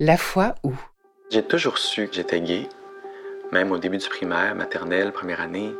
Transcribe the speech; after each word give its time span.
La 0.00 0.16
foi 0.16 0.56
où? 0.64 0.72
J'ai 1.30 1.44
toujours 1.44 1.78
su 1.78 2.08
que 2.08 2.14
j'étais 2.16 2.40
gay, 2.40 2.68
même 3.52 3.70
au 3.70 3.78
début 3.78 3.98
du 3.98 4.08
primaire, 4.08 4.56
maternelle, 4.56 5.12
première 5.12 5.40
année. 5.40 5.72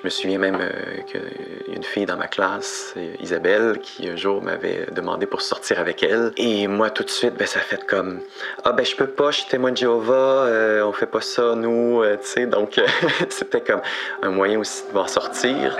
Je 0.00 0.04
me 0.04 0.10
souviens 0.10 0.38
même 0.38 0.58
euh, 0.60 1.00
qu'il 1.06 1.22
y 1.68 1.72
a 1.72 1.76
une 1.76 1.82
fille 1.82 2.04
dans 2.04 2.18
ma 2.18 2.28
classe, 2.28 2.92
euh, 2.98 3.14
Isabelle, 3.20 3.78
qui 3.80 4.06
un 4.06 4.16
jour 4.16 4.42
m'avait 4.42 4.88
demandé 4.92 5.24
pour 5.24 5.40
sortir 5.40 5.80
avec 5.80 6.02
elle. 6.02 6.32
Et 6.36 6.68
moi, 6.68 6.90
tout 6.90 7.04
de 7.04 7.08
suite, 7.08 7.36
ben, 7.38 7.46
ça 7.46 7.60
fait 7.60 7.82
comme 7.86 8.20
Ah, 8.64 8.72
ben, 8.72 8.84
je 8.84 8.94
peux 8.94 9.08
pas, 9.08 9.30
je 9.30 9.38
suis 9.38 9.48
témoin 9.48 9.72
de 9.72 9.78
Jéhovah, 9.78 10.44
euh, 10.44 10.82
on 10.84 10.92
fait 10.92 11.06
pas 11.06 11.22
ça, 11.22 11.54
nous, 11.54 12.02
tu 12.20 12.28
sais. 12.28 12.46
Donc, 12.46 12.78
c'était 13.30 13.62
comme 13.62 13.80
un 14.20 14.30
moyen 14.30 14.58
aussi 14.58 14.82
de 14.90 14.94
m'en 14.94 15.06
sortir. 15.08 15.78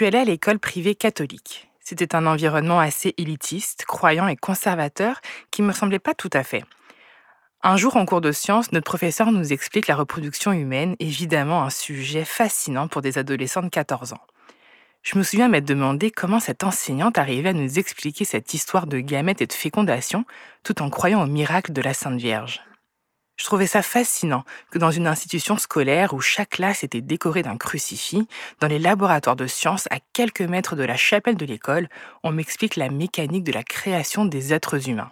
Suis 0.00 0.06
allée 0.06 0.16
à 0.16 0.24
l'école 0.24 0.58
privée 0.58 0.94
catholique. 0.94 1.68
C'était 1.78 2.14
un 2.16 2.24
environnement 2.24 2.80
assez 2.80 3.12
élitiste, 3.18 3.84
croyant 3.84 4.28
et 4.28 4.36
conservateur 4.36 5.20
qui 5.50 5.60
me 5.60 5.72
semblait 5.72 5.98
pas 5.98 6.14
tout 6.14 6.30
à 6.32 6.42
fait. 6.42 6.64
Un 7.62 7.76
jour 7.76 7.96
en 7.96 8.06
cours 8.06 8.22
de 8.22 8.32
sciences, 8.32 8.72
notre 8.72 8.86
professeur 8.86 9.30
nous 9.30 9.52
explique 9.52 9.88
la 9.88 9.96
reproduction 9.96 10.52
humaine, 10.52 10.96
évidemment 11.00 11.64
un 11.64 11.68
sujet 11.68 12.24
fascinant 12.24 12.88
pour 12.88 13.02
des 13.02 13.18
adolescents 13.18 13.60
de 13.60 13.68
14 13.68 14.14
ans. 14.14 14.22
Je 15.02 15.18
me 15.18 15.22
souviens 15.22 15.48
m'être 15.48 15.68
demandé 15.68 16.10
comment 16.10 16.40
cette 16.40 16.64
enseignante 16.64 17.18
arrivait 17.18 17.50
à 17.50 17.52
nous 17.52 17.78
expliquer 17.78 18.24
cette 18.24 18.54
histoire 18.54 18.86
de 18.86 19.00
gamètes 19.00 19.42
et 19.42 19.46
de 19.46 19.52
fécondation 19.52 20.24
tout 20.62 20.80
en 20.80 20.88
croyant 20.88 21.22
au 21.22 21.26
miracle 21.26 21.74
de 21.74 21.82
la 21.82 21.92
Sainte 21.92 22.18
Vierge. 22.18 22.62
Je 23.40 23.46
trouvais 23.46 23.66
ça 23.66 23.80
fascinant 23.80 24.44
que 24.70 24.78
dans 24.78 24.90
une 24.90 25.06
institution 25.06 25.56
scolaire 25.56 26.12
où 26.12 26.20
chaque 26.20 26.50
classe 26.50 26.84
était 26.84 27.00
décorée 27.00 27.42
d'un 27.42 27.56
crucifix, 27.56 28.28
dans 28.60 28.66
les 28.66 28.78
laboratoires 28.78 29.34
de 29.34 29.46
sciences 29.46 29.86
à 29.90 29.96
quelques 30.12 30.42
mètres 30.42 30.76
de 30.76 30.84
la 30.84 30.98
chapelle 30.98 31.38
de 31.38 31.46
l'école, 31.46 31.88
on 32.22 32.32
m'explique 32.32 32.76
la 32.76 32.90
mécanique 32.90 33.44
de 33.44 33.52
la 33.52 33.62
création 33.62 34.26
des 34.26 34.52
êtres 34.52 34.90
humains. 34.90 35.10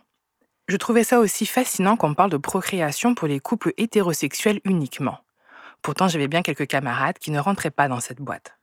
Je 0.69 0.77
trouvais 0.77 1.05
ça 1.05 1.21
aussi 1.21 1.47
fascinant 1.47 1.97
qu'on 1.97 2.13
parle 2.13 2.29
de 2.29 2.37
procréation 2.37 3.15
pour 3.15 3.29
les 3.29 3.41
couples 3.41 3.73
hétérosexuels 3.79 4.61
uniquement. 4.65 5.21
Pourtant, 5.81 6.07
j'avais 6.07 6.29
bien 6.29 6.43
quelques 6.43 6.67
camarades 6.67 7.19
qui 7.19 7.31
ne 7.31 7.41
rentraient 7.41 7.71
pas 7.71 7.89
dans 7.89 8.01
cette 8.01 8.21
boîte. 8.21 8.59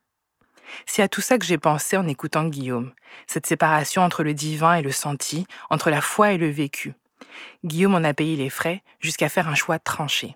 C'est 0.85 1.01
à 1.01 1.07
tout 1.07 1.21
ça 1.21 1.39
que 1.39 1.45
j'ai 1.45 1.57
pensé 1.57 1.97
en 1.97 2.07
écoutant 2.07 2.45
Guillaume, 2.45 2.93
cette 3.25 3.47
séparation 3.47 4.03
entre 4.03 4.21
le 4.21 4.35
divin 4.35 4.75
et 4.75 4.83
le 4.83 4.91
senti, 4.91 5.47
entre 5.71 5.89
la 5.89 6.01
foi 6.01 6.33
et 6.33 6.37
le 6.37 6.51
vécu. 6.51 6.93
Guillaume 7.63 7.95
en 7.95 8.03
a 8.03 8.13
payé 8.13 8.35
les 8.35 8.49
frais 8.49 8.83
jusqu'à 8.99 9.29
faire 9.29 9.47
un 9.47 9.55
choix 9.55 9.79
tranché. 9.79 10.35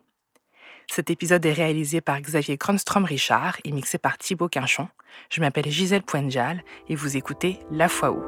Cet 0.92 1.12
épisode 1.12 1.46
est 1.46 1.54
réalisé 1.54 2.02
par 2.02 2.20
Xavier 2.20 2.58
Kronstrom-Richard 2.58 3.58
et 3.64 3.72
mixé 3.72 4.00
par 4.00 4.18
Thibaut 4.18 4.50
Quinchon. 4.50 4.88
Je 5.30 5.40
m'appelle 5.40 5.70
Gisèle 5.70 6.02
Poinjal 6.02 6.64
et 6.88 6.96
vous 6.96 7.16
écoutez 7.16 7.60
La 7.72 7.88
Foi 7.90 8.12
où. 8.12 8.24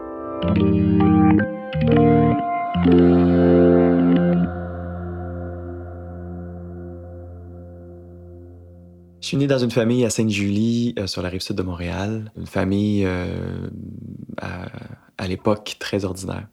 Je 9.22 9.28
suis 9.28 9.38
né 9.38 9.48
dans 9.48 9.60
une 9.60 9.72
famille 9.72 10.06
à 10.06 10.10
Sainte-Julie, 10.10 10.94
euh, 11.00 11.08
sur 11.08 11.22
la 11.22 11.30
rive 11.30 11.42
sud 11.42 11.56
de 11.56 11.64
Montréal. 11.64 12.32
Une 12.38 12.48
famille 12.48 13.06
euh, 13.06 13.70
à 14.38 15.28
l'époque 15.28 15.78
très 15.80 16.06
ordinaire. 16.06 16.48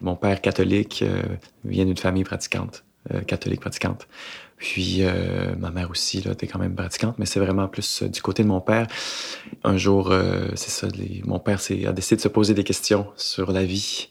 Mon 0.00 0.16
père 0.16 0.40
catholique 0.40 1.02
euh, 1.02 1.22
vient 1.64 1.84
d'une 1.84 1.96
famille 1.96 2.24
pratiquante, 2.24 2.84
euh, 3.12 3.20
catholique 3.20 3.60
pratiquante. 3.60 4.08
Puis 4.56 4.98
euh, 5.00 5.54
ma 5.56 5.70
mère 5.70 5.90
aussi, 5.90 6.20
là, 6.22 6.32
était 6.32 6.46
quand 6.46 6.58
même 6.58 6.74
pratiquante, 6.74 7.18
mais 7.18 7.26
c'est 7.26 7.40
vraiment 7.40 7.68
plus 7.68 8.02
du 8.02 8.22
côté 8.22 8.42
de 8.42 8.48
mon 8.48 8.60
père. 8.60 8.86
Un 9.64 9.76
jour, 9.76 10.14
c'est 10.54 10.70
ça, 10.70 10.86
mon 11.24 11.38
père 11.40 11.58
a 11.86 11.92
décidé 11.92 12.16
de 12.16 12.20
se 12.20 12.28
poser 12.28 12.54
des 12.54 12.64
questions 12.64 13.08
sur 13.16 13.50
la 13.50 13.64
vie. 13.64 14.08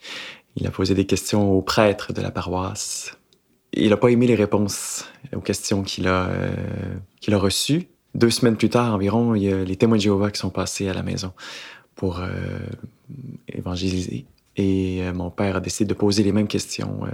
Il 0.58 0.68
a 0.68 0.72
posé 0.72 0.94
des 0.94 1.06
questions 1.06 1.52
au 1.52 1.62
prêtre 1.62 2.12
de 2.12 2.22
la 2.22 2.32
paroisse. 2.32 3.18
Il 3.72 3.90
n'a 3.90 3.98
pas 3.98 4.10
aimé 4.10 4.28
les 4.28 4.36
réponses 4.36 5.06
aux 5.34 5.40
questions 5.40 5.84
qu'il 5.84 6.10
a, 6.10 6.30
qu'il 7.22 7.34
a 7.34 7.38
reçues. 7.38 7.88
Deux 8.14 8.30
semaines 8.30 8.58
plus 8.58 8.70
tard 8.70 8.94
environ, 8.94 9.36
il 9.36 9.44
y 9.44 9.54
a 9.54 9.64
les 9.64 9.78
témoins 9.78 9.96
de 9.96 10.02
Jéhovah 10.02 10.32
qui 10.32 10.40
sont 10.40 10.50
passés 10.50 10.90
à 10.90 10.94
la 10.94 11.04
maison 11.04 11.32
pour 11.96 12.22
évangéliser. 13.48 14.26
Et 14.62 15.02
euh, 15.02 15.14
mon 15.14 15.32
père 15.32 15.56
a 15.56 15.60
décidé 15.60 15.88
de 15.88 15.94
poser 15.96 16.22
les 16.22 16.32
mêmes 16.32 16.48
questions 16.48 17.02
euh, 17.06 17.10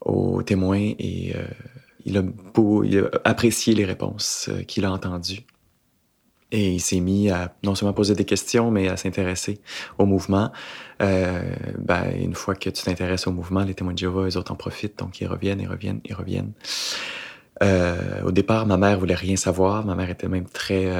aux 0.00 0.42
témoins 0.42 0.92
et 0.98 1.32
euh, 1.36 1.46
il 2.04 2.18
a, 2.18 2.22
apprécié 3.24 3.74
les 3.74 3.84
réponses 3.84 4.50
qu'il 4.66 4.84
a 4.84 4.90
entendues. 4.90 5.44
Et 6.50 6.72
il 6.72 6.80
s'est 6.80 7.00
mis 7.00 7.30
à 7.30 7.54
non 7.62 7.74
seulement 7.74 7.94
poser 7.94 8.14
des 8.14 8.24
questions, 8.24 8.70
mais 8.70 8.88
à 8.88 8.96
s'intéresser 8.96 9.60
au 9.98 10.04
mouvement. 10.04 10.50
ben, 10.98 12.04
une 12.14 12.34
fois 12.34 12.54
que 12.54 12.68
tu 12.68 12.82
t'intéresses 12.82 13.26
au 13.26 13.32
mouvement, 13.32 13.62
les 13.62 13.74
témoins 13.74 13.94
de 13.94 13.98
Jéhovah, 13.98 14.28
eux 14.28 14.36
autres 14.36 14.52
en 14.52 14.56
profitent, 14.56 14.98
donc 14.98 15.20
ils 15.20 15.26
reviennent, 15.26 15.60
ils 15.60 15.68
reviennent, 15.68 16.00
ils 16.04 16.14
reviennent. 16.14 16.52
au 17.62 18.32
départ, 18.32 18.66
ma 18.66 18.76
mère 18.76 18.98
voulait 18.98 19.14
rien 19.14 19.36
savoir. 19.36 19.86
Ma 19.86 19.94
mère 19.94 20.10
était 20.10 20.28
même 20.28 20.46
très 20.46 20.90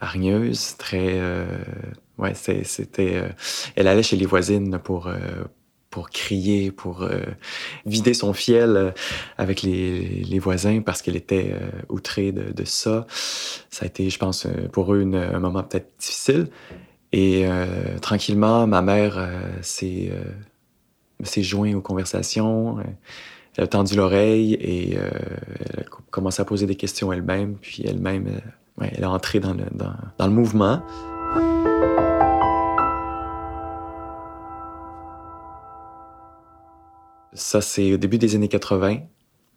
hargneuse, 0.00 0.76
très 0.76 1.20
ouais, 2.22 2.34
c'était. 2.34 3.16
Euh, 3.16 3.28
elle 3.76 3.88
allait 3.88 4.02
chez 4.02 4.16
les 4.16 4.26
voisines 4.26 4.78
pour 4.78 5.08
euh, 5.08 5.16
pour 5.90 6.08
crier, 6.08 6.70
pour 6.70 7.02
euh, 7.02 7.20
vider 7.84 8.14
son 8.14 8.32
fiel 8.32 8.94
avec 9.36 9.62
les, 9.62 10.00
les, 10.24 10.38
voisins 10.38 10.80
parce 10.80 11.02
qu'elle 11.02 11.16
était 11.16 11.54
outrée 11.90 12.32
de, 12.32 12.64
ça. 12.64 13.06
Ça 13.68 13.84
a 13.84 13.88
été, 13.88 14.08
je 14.08 14.18
pense, 14.18 14.46
pour 14.72 14.94
eux 14.94 15.02
un 15.02 15.38
moment 15.38 15.62
peut-être 15.62 15.90
difficile. 15.98 16.48
Et 17.12 17.44
tranquillement, 18.00 18.66
ma 18.66 18.80
mère 18.80 19.22
s'est 19.60 20.10
jointe 21.42 21.74
aux 21.74 21.82
conversations. 21.82 22.78
Elle 23.58 23.64
a 23.64 23.66
tendu 23.66 23.94
l'oreille 23.94 24.54
et 24.54 24.94
elle 24.94 25.80
a 25.80 25.84
commencé 26.10 26.40
à 26.40 26.46
poser 26.46 26.64
des 26.64 26.76
questions 26.76 27.12
elle-même. 27.12 27.56
Puis 27.60 27.84
elle-même, 27.86 28.40
ouais, 28.78 28.90
elle 28.96 29.02
est 29.02 29.04
entrée 29.04 29.40
dans 29.40 29.52
le, 29.52 29.66
dans 30.16 30.26
le 30.26 30.32
mouvement. 30.32 30.82
Ça, 37.34 37.60
c'est 37.60 37.94
au 37.94 37.96
début 37.96 38.18
des 38.18 38.34
années 38.34 38.48
80. 38.48 38.98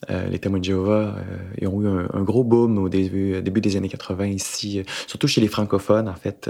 Euh, 0.09 0.27
les 0.27 0.39
témoins 0.39 0.59
de 0.59 0.63
Jéhovah 0.65 1.15
euh, 1.63 1.67
ont 1.67 1.81
eu 1.81 1.87
un, 1.87 2.23
gros 2.23 2.43
boom 2.43 2.77
au 2.77 2.89
début, 2.89 3.41
début, 3.41 3.61
des 3.61 3.75
années 3.75 3.89
80 3.89 4.27
ici, 4.27 4.79
euh, 4.79 4.83
surtout 5.07 5.27
chez 5.27 5.41
les 5.41 5.47
francophones, 5.47 6.07
en 6.07 6.15
fait, 6.15 6.49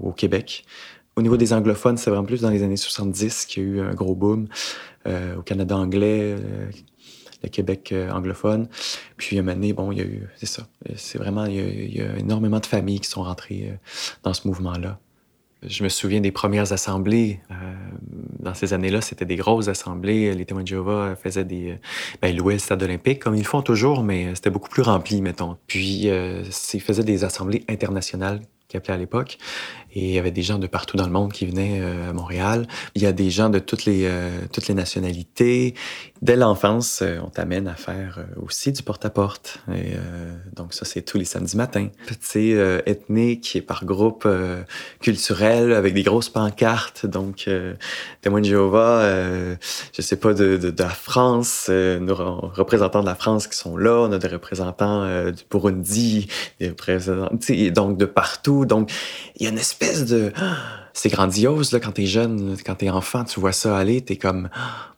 au 0.00 0.12
Québec. 0.12 0.64
Au 1.16 1.22
niveau 1.22 1.36
des 1.36 1.52
anglophones, 1.52 1.96
c'est 1.96 2.10
vraiment 2.10 2.26
plus 2.26 2.42
dans 2.42 2.50
les 2.50 2.62
années 2.62 2.76
70 2.76 3.46
qu'il 3.46 3.62
y 3.62 3.66
a 3.66 3.68
eu 3.68 3.80
un 3.80 3.94
gros 3.94 4.14
boom. 4.14 4.48
au 5.06 5.42
Canada 5.42 5.76
anglais, 5.76 6.36
le 7.42 7.48
Québec 7.48 7.94
anglophone. 8.12 8.68
Puis, 9.16 9.38
un 9.38 9.42
moment 9.42 9.66
bon, 9.74 9.92
il 9.92 9.98
y 9.98 10.00
a 10.02 10.04
eu, 10.04 10.28
c'est 10.36 10.46
ça, 10.46 10.66
c'est 10.96 11.18
vraiment, 11.18 11.46
il 11.46 11.96
y, 11.96 12.02
a, 12.02 12.18
énormément 12.18 12.60
de 12.60 12.66
familles 12.66 13.00
qui 13.00 13.08
sont 13.08 13.22
rentrées 13.22 13.78
dans 14.22 14.34
ce 14.34 14.46
mouvement-là. 14.46 14.98
Je 15.62 15.82
me 15.82 15.88
souviens 15.88 16.20
des 16.20 16.32
premières 16.32 16.72
assemblées. 16.72 17.40
Euh, 17.50 17.54
dans 18.38 18.54
ces 18.54 18.72
années-là, 18.72 19.00
c'était 19.00 19.24
des 19.24 19.36
grosses 19.36 19.68
assemblées. 19.68 20.32
Les 20.34 20.44
témoins 20.44 20.62
de 20.62 20.68
Jéhovah 20.68 21.16
faisaient 21.16 21.44
des. 21.44 21.78
Ben, 22.20 22.36
louaient 22.36 22.54
le 22.54 22.60
stade 22.60 22.82
olympique, 22.82 23.20
comme 23.20 23.34
ils 23.34 23.42
le 23.42 23.44
font 23.44 23.62
toujours, 23.62 24.02
mais 24.02 24.34
c'était 24.34 24.50
beaucoup 24.50 24.68
plus 24.68 24.82
rempli, 24.82 25.22
mettons. 25.22 25.56
Puis, 25.66 26.10
euh, 26.10 26.44
ils 26.74 26.82
faisaient 26.82 27.04
des 27.04 27.24
assemblées 27.24 27.64
internationales 27.68 28.42
qui 28.68 28.76
appelait 28.76 28.94
à 28.94 28.98
l'époque. 28.98 29.38
Et 29.96 30.00
il 30.00 30.10
y 30.10 30.18
avait 30.18 30.30
des 30.30 30.42
gens 30.42 30.58
de 30.58 30.66
partout 30.66 30.98
dans 30.98 31.06
le 31.06 31.10
monde 31.10 31.32
qui 31.32 31.46
venaient 31.46 31.80
euh, 31.80 32.10
à 32.10 32.12
Montréal. 32.12 32.66
Il 32.94 33.00
y 33.00 33.06
a 33.06 33.12
des 33.12 33.30
gens 33.30 33.48
de 33.48 33.58
toutes 33.58 33.86
les, 33.86 34.02
euh, 34.04 34.28
toutes 34.52 34.68
les 34.68 34.74
nationalités. 34.74 35.74
Dès 36.20 36.36
l'enfance, 36.36 37.00
euh, 37.00 37.18
on 37.24 37.30
t'amène 37.30 37.66
à 37.66 37.76
faire 37.76 38.18
aussi 38.36 38.72
du 38.72 38.82
porte-à-porte. 38.82 39.60
Donc 40.54 40.74
ça, 40.74 40.84
c'est 40.84 41.00
tous 41.00 41.16
les 41.16 41.24
samedis 41.24 41.56
matins. 41.56 41.88
Petit 42.06 42.52
ethnique 42.84 43.56
et 43.56 43.62
par 43.62 43.86
groupe 43.86 44.28
culturel 45.00 45.72
avec 45.72 45.94
des 45.94 46.02
grosses 46.02 46.28
pancartes. 46.28 47.06
Donc, 47.06 47.48
témoins 48.20 48.40
de 48.40 48.46
Jéhovah, 48.46 49.02
je 49.92 50.02
sais 50.02 50.16
pas, 50.16 50.34
de, 50.34 50.56
de, 50.56 50.70
de 50.70 50.82
la 50.82 50.88
France, 50.88 51.68
nos 51.68 52.14
représentants 52.14 53.00
de 53.00 53.06
la 53.06 53.14
France 53.14 53.46
qui 53.46 53.56
sont 53.56 53.76
là. 53.76 54.06
On 54.08 54.12
a 54.12 54.18
des 54.18 54.28
représentants 54.28 55.30
du 55.30 55.42
Burundi, 55.50 56.28
des 56.60 56.68
représentants, 56.70 57.30
donc 57.70 57.96
de 57.96 58.06
partout. 58.06 58.66
Donc, 58.66 58.90
il 59.36 59.44
y 59.44 59.46
a 59.46 59.50
une 59.50 59.58
espèce 59.58 59.85
de... 60.06 60.32
c'est 60.92 61.08
grandiose 61.08 61.72
là, 61.72 61.80
quand 61.80 61.92
t'es 61.92 62.06
jeune, 62.06 62.56
quand 62.64 62.76
t'es 62.76 62.90
enfant, 62.90 63.24
tu 63.24 63.40
vois 63.40 63.52
ça 63.52 63.76
aller, 63.76 64.00
t'es 64.00 64.16
comme 64.16 64.48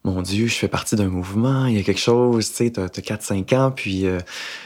mon 0.05 0.23
Dieu, 0.23 0.47
je 0.47 0.55
fais 0.55 0.69
partie 0.69 0.97
d'un 0.97 1.09
mouvement, 1.09 1.67
il 1.67 1.77
y 1.77 1.81
a 1.81 1.83
quelque 1.83 2.01
chose, 2.01 2.49
tu 2.51 2.57
sais, 2.57 2.71
t'as, 2.71 2.87
4-5 2.87 3.57
ans, 3.57 3.71
puis 3.71 4.07
euh, 4.07 4.19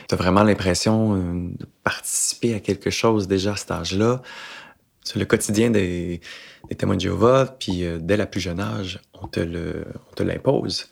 t'as 0.09 0.17
vraiment 0.17 0.43
l'impression 0.43 1.17
euh, 1.17 1.49
de 1.59 1.67
participer 1.85 2.55
à 2.55 2.61
quelque 2.61 2.91
chose 2.91 3.29
déjà 3.29 3.53
à 3.53 3.57
cet 3.57 3.71
âge-là. 3.71 4.23
C'est 5.05 5.19
le 5.19 5.25
quotidien 5.25 5.71
des, 5.71 6.21
témoins 6.79 6.97
de 6.97 7.01
Jéhovah, 7.01 7.57
puis 7.59 7.85
euh, 7.85 7.99
dès 8.01 8.17
la 8.17 8.27
plus 8.27 8.41
jeune 8.41 8.61
âge, 8.61 9.01
on 9.21 9.27
te, 9.27 9.41
le, 9.41 9.85
on 10.11 10.15
te 10.15 10.23
l'impose. 10.23 10.89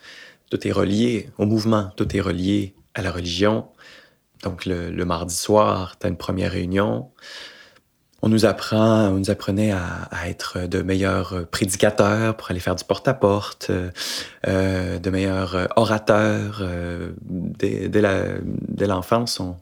Tout 0.51 0.67
est 0.67 0.73
relié 0.73 1.29
au 1.39 1.47
mouvement, 1.47 1.91
tout 1.97 2.17
est 2.17 2.21
relié 2.21 2.75
à 2.95 3.03
la 3.03 3.13
religion. 3.13 3.69
Donc 4.43 4.67
le, 4.67 4.91
le 4.91 5.05
mardi 5.05 5.35
soir, 5.35 5.97
t'as 5.99 6.09
une 6.09 6.17
première 6.17 6.53
réunion 6.53 7.11
on 8.23 8.29
nous 8.29 8.45
apprend, 8.45 9.09
on 9.09 9.19
nous 9.19 9.31
apprenait 9.31 9.73
à, 9.73 10.29
être 10.29 10.67
de 10.67 10.83
meilleurs 10.83 11.47
prédicateurs 11.51 12.37
pour 12.37 12.51
aller 12.51 12.61
faire 12.61 12.77
du 12.77 12.85
porte-à-porte, 12.85 13.69
euh, 13.71 13.91
euh, 14.47 14.99
de 14.99 15.11
meilleurs 15.11 15.69
orateurs. 15.77 16.59
Euh, 16.61 17.11
dès, 17.23 17.89
dès 17.89 18.87
l'enfance, 18.87 19.41
on, 19.41 19.57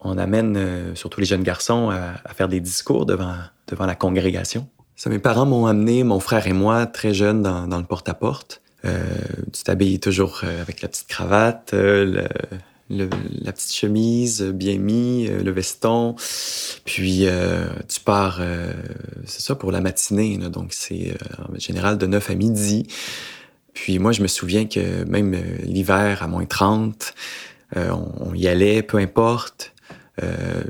on, 0.00 0.16
amène 0.16 0.94
surtout 0.94 1.20
les 1.20 1.26
jeunes 1.26 1.42
garçons 1.42 1.90
à, 1.90 2.32
faire 2.34 2.48
des 2.48 2.60
discours 2.60 3.04
devant, 3.04 3.34
devant 3.66 3.86
la 3.86 3.96
congrégation. 3.96 4.68
Ça, 4.94 5.10
mes 5.10 5.18
parents 5.18 5.46
m'ont 5.46 5.66
amené, 5.66 6.04
mon 6.04 6.20
frère 6.20 6.46
et 6.46 6.52
moi, 6.52 6.86
très 6.86 7.14
jeunes, 7.14 7.42
dans, 7.42 7.66
dans 7.66 7.78
le 7.78 7.84
porte-à-porte. 7.84 8.62
tu 8.84 9.62
t'habilles 9.64 9.98
toujours 9.98 10.42
avec 10.44 10.82
la 10.82 10.88
petite 10.88 11.08
cravate, 11.08 11.70
le, 11.72 12.28
la 12.90 13.52
petite 13.52 13.72
chemise 13.72 14.42
bien 14.42 14.78
mis, 14.78 15.28
euh, 15.28 15.42
le 15.42 15.50
veston. 15.50 16.16
Puis 16.84 17.26
euh, 17.26 17.66
tu 17.88 18.00
pars, 18.00 18.38
euh, 18.40 18.72
c'est 19.24 19.42
ça, 19.42 19.54
pour 19.54 19.72
la 19.72 19.80
matinée. 19.80 20.36
donc 20.38 20.72
c'est 20.72 21.14
en 21.38 21.58
général 21.58 21.98
de 21.98 22.06
9 22.06 22.30
à 22.30 22.34
midi. 22.34 22.86
Puis 23.72 23.98
moi, 23.98 24.12
je 24.12 24.22
me 24.22 24.26
souviens 24.26 24.66
que 24.66 25.04
même 25.04 25.36
l'hiver 25.62 26.22
à 26.22 26.26
moins 26.26 26.44
30, 26.44 27.14
on, 27.76 28.34
y 28.34 28.48
allait, 28.48 28.82
peu 28.82 28.98
importe. 28.98 29.72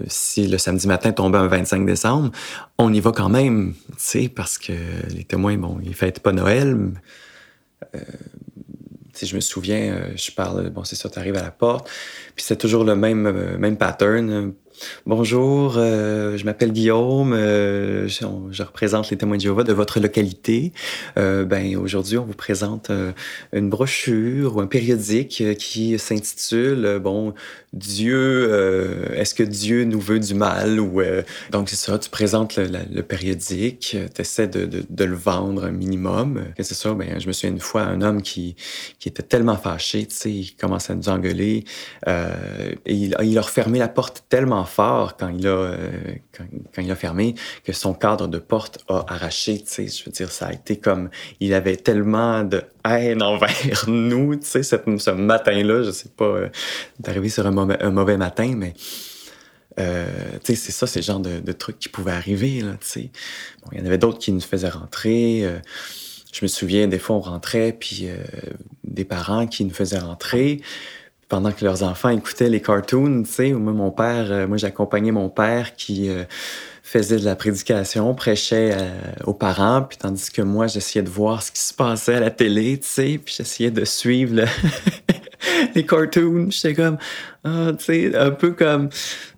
si 0.06 0.46
le 0.46 0.58
samedi 0.58 0.86
matin 0.86 1.10
tombait 1.12 1.38
un 1.38 1.48
25 1.48 1.86
décembre, 1.86 2.30
on 2.76 2.92
y 2.92 3.00
va 3.00 3.10
quand 3.12 3.30
même, 3.30 3.74
tu 3.88 3.94
sais, 3.96 4.28
parce 4.28 4.58
que 4.58 4.74
les 5.14 5.24
témoins, 5.24 5.56
bon, 5.56 5.78
ils 5.82 5.94
fêtent 5.94 6.20
pas 6.20 6.32
Noël. 6.32 6.76
Si 9.20 9.26
je 9.26 9.36
me 9.36 9.42
souviens, 9.42 9.92
euh, 9.92 10.16
je 10.16 10.30
parle, 10.30 10.70
bon, 10.70 10.82
c'est 10.82 10.96
ça, 10.96 11.10
tu 11.10 11.18
arrives 11.18 11.36
à 11.36 11.42
la 11.42 11.50
porte, 11.50 11.90
puis 12.34 12.42
c'est 12.42 12.56
toujours 12.56 12.84
le 12.84 12.96
même, 12.96 13.26
euh, 13.26 13.58
même 13.58 13.76
pattern. 13.76 14.54
Bonjour, 15.06 15.74
euh, 15.76 16.36
je 16.36 16.44
m'appelle 16.44 16.72
Guillaume, 16.72 17.32
euh, 17.32 18.08
je, 18.08 18.62
représente 18.62 19.10
les 19.10 19.16
témoins 19.16 19.36
de 19.36 19.42
Jéhovah 19.42 19.64
de 19.64 19.72
votre 19.72 20.00
localité. 20.00 20.72
Euh, 21.18 21.44
ben 21.44 21.76
aujourd'hui, 21.76 22.18
on 22.18 22.24
vous 22.24 22.34
présente 22.34 22.90
euh, 22.90 23.12
une 23.52 23.68
brochure 23.68 24.56
ou 24.56 24.60
un 24.60 24.66
périodique 24.66 25.42
qui 25.58 25.98
s'intitule 25.98 26.98
bon 27.02 27.34
Dieu, 27.72 29.12
est-ce 29.14 29.34
que 29.34 29.44
Dieu 29.44 29.84
nous 29.84 30.00
veut 30.00 30.18
du 30.18 30.34
mal 30.34 30.80
ou 30.80 31.00
donc 31.50 31.68
c'est 31.68 31.76
ça, 31.76 31.98
tu 31.98 32.10
présentes 32.10 32.56
le, 32.56 33.02
périodique, 33.02 33.96
tu 34.14 34.20
essaies 34.20 34.48
de, 34.48 35.04
le 35.04 35.14
vendre 35.14 35.64
un 35.64 35.70
minimum. 35.70 36.42
C'est 36.58 36.74
ça, 36.74 36.92
ben 36.94 37.20
je 37.20 37.28
me 37.28 37.32
souviens 37.32 37.50
une 37.50 37.60
fois 37.60 37.82
un 37.82 38.02
homme 38.02 38.22
qui 38.22 38.56
qui 38.98 39.08
était 39.08 39.22
tellement 39.22 39.56
fâché, 39.56 40.06
tu 40.06 40.14
sais, 40.14 40.32
il 40.32 40.56
commence 40.56 40.90
à 40.90 40.94
nous 40.96 41.08
engueuler 41.08 41.64
et 42.08 42.94
il, 42.94 43.16
il 43.22 43.38
a 43.38 43.42
refermé 43.42 43.78
la 43.78 43.88
porte 43.88 44.24
tellement 44.28 44.64
fort 44.70 45.16
quand 45.16 45.28
il 45.28 45.46
a, 45.46 45.50
euh, 45.50 45.90
quand, 46.36 46.82
il 46.82 46.90
a 46.90 46.94
fermé 46.94 47.34
que 47.64 47.72
son 47.72 47.94
cadre 47.94 48.28
de 48.28 48.38
porte 48.38 48.78
a 48.88 49.04
arraché. 49.08 49.62
Je 49.76 50.04
veux 50.04 50.12
dire, 50.12 50.30
ça 50.30 50.46
a 50.46 50.52
été 50.52 50.78
comme 50.78 51.10
il 51.40 51.52
avait 51.54 51.76
tellement 51.76 52.44
de 52.44 52.62
haine 52.84 53.22
envers 53.22 53.84
nous. 53.88 54.36
Tu 54.36 54.46
sais, 54.46 54.62
ce 54.62 55.10
matin-là, 55.10 55.82
je 55.82 55.90
sais 55.90 56.08
pas, 56.08 56.24
euh, 56.24 56.48
d'arriver 56.98 57.28
sur 57.28 57.46
un 57.46 57.50
mauvais, 57.50 58.16
matin, 58.16 58.54
mais. 58.56 58.74
Euh, 59.78 60.06
c'est 60.42 60.56
ça, 60.56 60.86
c'est 60.86 60.98
le 60.98 61.04
genre 61.04 61.20
de, 61.20 61.38
de 61.38 61.52
trucs 61.52 61.78
qui 61.78 61.88
pouvaient 61.88 62.12
arriver, 62.12 62.62
sais. 62.80 63.10
Bon, 63.62 63.70
il 63.72 63.78
y 63.78 63.82
en 63.82 63.86
avait 63.86 63.98
d'autres 63.98 64.18
qui 64.18 64.32
nous 64.32 64.40
faisaient 64.40 64.68
rentrer. 64.68 65.44
Euh, 65.44 65.58
je 66.32 66.44
me 66.44 66.48
souviens, 66.48 66.86
des 66.86 66.98
fois, 66.98 67.16
on 67.16 67.20
rentrait, 67.20 67.72
puis 67.72 68.08
des 68.84 69.04
parents 69.04 69.46
qui 69.46 69.64
nous 69.64 69.74
faisaient 69.74 69.98
rentrer 69.98 70.60
pendant 71.30 71.52
que 71.52 71.64
leurs 71.64 71.84
enfants 71.84 72.10
écoutaient 72.10 72.50
les 72.50 72.60
cartoons, 72.60 73.22
tu 73.22 73.30
sais, 73.30 73.52
moi, 73.52 73.72
mon 73.72 73.92
père, 73.92 74.26
euh, 74.30 74.46
moi, 74.48 74.56
j'accompagnais 74.56 75.12
mon 75.12 75.30
père 75.30 75.76
qui 75.76 76.10
euh, 76.10 76.24
faisait 76.82 77.18
de 77.18 77.24
la 77.24 77.36
prédication, 77.36 78.12
prêchait 78.14 78.72
euh, 78.74 78.90
aux 79.24 79.32
parents, 79.32 79.82
puis 79.82 79.96
tandis 79.96 80.30
que 80.30 80.42
moi, 80.42 80.66
j'essayais 80.66 81.04
de 81.04 81.08
voir 81.08 81.42
ce 81.42 81.52
qui 81.52 81.60
se 81.60 81.72
passait 81.72 82.16
à 82.16 82.20
la 82.20 82.30
télé, 82.30 82.80
tu 82.80 82.88
sais, 82.88 83.20
puis 83.24 83.32
j'essayais 83.38 83.70
de 83.70 83.84
suivre 83.84 84.44
les 85.74 85.86
cartoons. 85.86 86.48
J'étais 86.50 86.74
comme, 86.74 86.98
ah, 87.44 87.70
tu 87.78 87.84
sais, 87.84 88.16
un 88.16 88.32
peu 88.32 88.50
comme, 88.50 88.90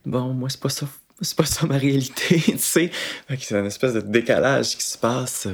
bon, 0.06 0.32
moi, 0.32 0.48
c'est 0.48 0.60
pas 0.60 0.70
ça, 0.70 0.86
c'est 1.20 1.36
pas 1.36 1.44
ça 1.44 1.66
ma 1.66 1.76
réalité, 1.76 2.40
tu 2.46 2.58
sais. 2.58 2.90
C'est 3.38 3.54
une 3.54 3.66
espèce 3.66 3.92
de 3.92 4.00
décalage 4.00 4.78
qui 4.78 4.84
se 4.84 4.96
passe. 4.96 5.46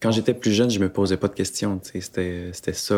Quand 0.00 0.10
j'étais 0.10 0.32
plus 0.32 0.52
jeune, 0.52 0.70
je 0.70 0.78
me 0.78 0.88
posais 0.88 1.18
pas 1.18 1.28
de 1.28 1.34
questions, 1.34 1.78
tu 1.78 1.90
sais, 1.90 2.00
c'était, 2.00 2.50
c'était 2.54 2.72
ça 2.72 2.96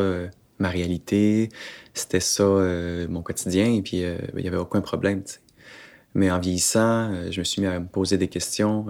ma 0.58 0.68
réalité, 0.68 1.48
c'était 1.94 2.20
ça 2.20 2.44
euh, 2.44 3.06
mon 3.08 3.22
quotidien, 3.22 3.72
et 3.72 3.82
puis 3.82 4.04
euh, 4.04 4.16
il 4.36 4.42
n'y 4.42 4.48
avait 4.48 4.56
aucun 4.56 4.80
problème. 4.80 5.22
Mais 6.14 6.30
en 6.30 6.38
vieillissant, 6.38 7.12
euh, 7.12 7.30
je 7.30 7.40
me 7.40 7.44
suis 7.44 7.60
mis 7.62 7.68
à 7.68 7.80
me 7.80 7.86
poser 7.86 8.18
des 8.18 8.28
questions 8.28 8.86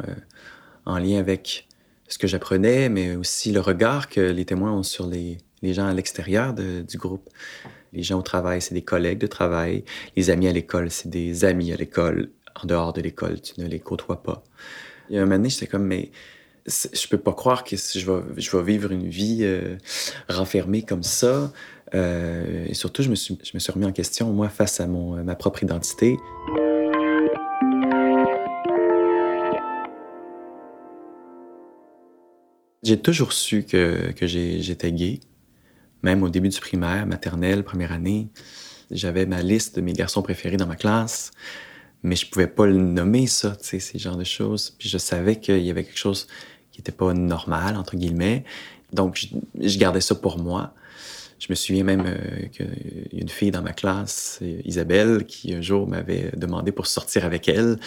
en 0.84 0.98
lien 0.98 1.18
avec 1.18 1.66
ce 2.08 2.18
que 2.18 2.26
j'apprenais, 2.26 2.88
mais 2.88 3.16
aussi 3.16 3.52
le 3.52 3.60
regard 3.60 4.08
que 4.08 4.20
les 4.20 4.44
témoins 4.44 4.72
ont 4.72 4.82
sur 4.82 5.06
les, 5.06 5.38
les 5.62 5.72
gens 5.72 5.86
à 5.86 5.94
l'extérieur 5.94 6.54
du 6.54 6.98
groupe. 6.98 7.30
Les 7.92 8.02
gens 8.02 8.18
au 8.18 8.22
travail, 8.22 8.60
c'est 8.60 8.74
des 8.74 8.82
collègues 8.82 9.18
de 9.18 9.26
travail. 9.26 9.84
Les 10.16 10.28
amis 10.28 10.48
à 10.48 10.52
l'école, 10.52 10.90
c'est 10.90 11.08
des 11.08 11.44
amis 11.44 11.72
à 11.72 11.76
l'école. 11.76 12.30
En 12.62 12.66
dehors 12.66 12.92
de 12.92 13.00
l'école, 13.00 13.40
tu 13.40 13.60
ne 13.60 13.66
les 13.66 13.80
côtoies 13.80 14.22
pas. 14.22 14.44
Il 15.08 15.16
y 15.16 15.18
a 15.18 15.22
un 15.22 15.24
moment 15.24 15.36
donné, 15.36 15.48
j'étais 15.48 15.66
comme, 15.66 15.86
mais 15.86 16.10
je 16.66 17.08
peux 17.08 17.18
pas 17.18 17.32
croire 17.32 17.64
que 17.64 17.76
je 17.76 18.10
vais, 18.10 18.22
je 18.36 18.56
vais 18.56 18.62
vivre 18.62 18.90
une 18.90 19.08
vie 19.08 19.40
euh, 19.42 19.76
renfermée 20.28 20.82
comme 20.82 21.02
ça. 21.02 21.52
Euh, 21.94 22.64
et 22.66 22.74
surtout, 22.74 23.02
je 23.02 23.10
me, 23.10 23.14
suis, 23.14 23.38
je 23.42 23.50
me 23.54 23.58
suis 23.58 23.72
remis 23.72 23.84
en 23.84 23.92
question, 23.92 24.32
moi, 24.32 24.48
face 24.48 24.80
à 24.80 24.86
mon, 24.86 25.22
ma 25.22 25.34
propre 25.34 25.62
identité. 25.62 26.16
J'ai 32.82 33.00
toujours 33.00 33.32
su 33.32 33.64
que, 33.64 34.12
que 34.12 34.26
j'étais 34.26 34.92
gay, 34.92 35.20
même 36.02 36.22
au 36.22 36.28
début 36.28 36.48
du 36.48 36.60
primaire, 36.60 37.06
maternelle, 37.06 37.62
première 37.62 37.92
année. 37.92 38.28
J'avais 38.90 39.24
ma 39.24 39.42
liste 39.42 39.76
de 39.76 39.80
mes 39.80 39.94
garçons 39.94 40.22
préférés 40.22 40.58
dans 40.58 40.66
ma 40.66 40.76
classe, 40.76 41.30
mais 42.02 42.16
je 42.16 42.28
pouvais 42.28 42.46
pas 42.46 42.66
le 42.66 42.76
nommer, 42.76 43.26
ça, 43.26 43.56
tu 43.56 43.64
sais, 43.64 43.78
ces 43.80 43.98
genres 43.98 44.18
de 44.18 44.24
choses. 44.24 44.74
Puis 44.78 44.90
je 44.90 44.98
savais 44.98 45.40
qu'il 45.40 45.62
y 45.62 45.70
avait 45.70 45.84
quelque 45.84 45.98
chose 45.98 46.26
qui 46.74 46.80
était 46.80 46.92
pas 46.92 47.14
normal, 47.14 47.76
entre 47.76 47.96
guillemets. 47.96 48.42
Donc, 48.92 49.28
je, 49.60 49.78
gardais 49.78 50.00
ça 50.00 50.16
pour 50.16 50.38
moi. 50.38 50.74
Je 51.38 51.46
me 51.50 51.54
souviens 51.54 51.84
même 51.84 52.02
euh, 52.04 52.46
qu'il 52.48 52.66
y 53.12 53.18
a 53.18 53.22
une 53.22 53.28
fille 53.28 53.52
dans 53.52 53.62
ma 53.62 53.72
classe, 53.72 54.40
Isabelle, 54.64 55.24
qui 55.24 55.54
un 55.54 55.62
jour 55.62 55.86
m'avait 55.86 56.32
demandé 56.36 56.72
pour 56.72 56.88
sortir 56.88 57.24
avec 57.24 57.48
elle. 57.48 57.78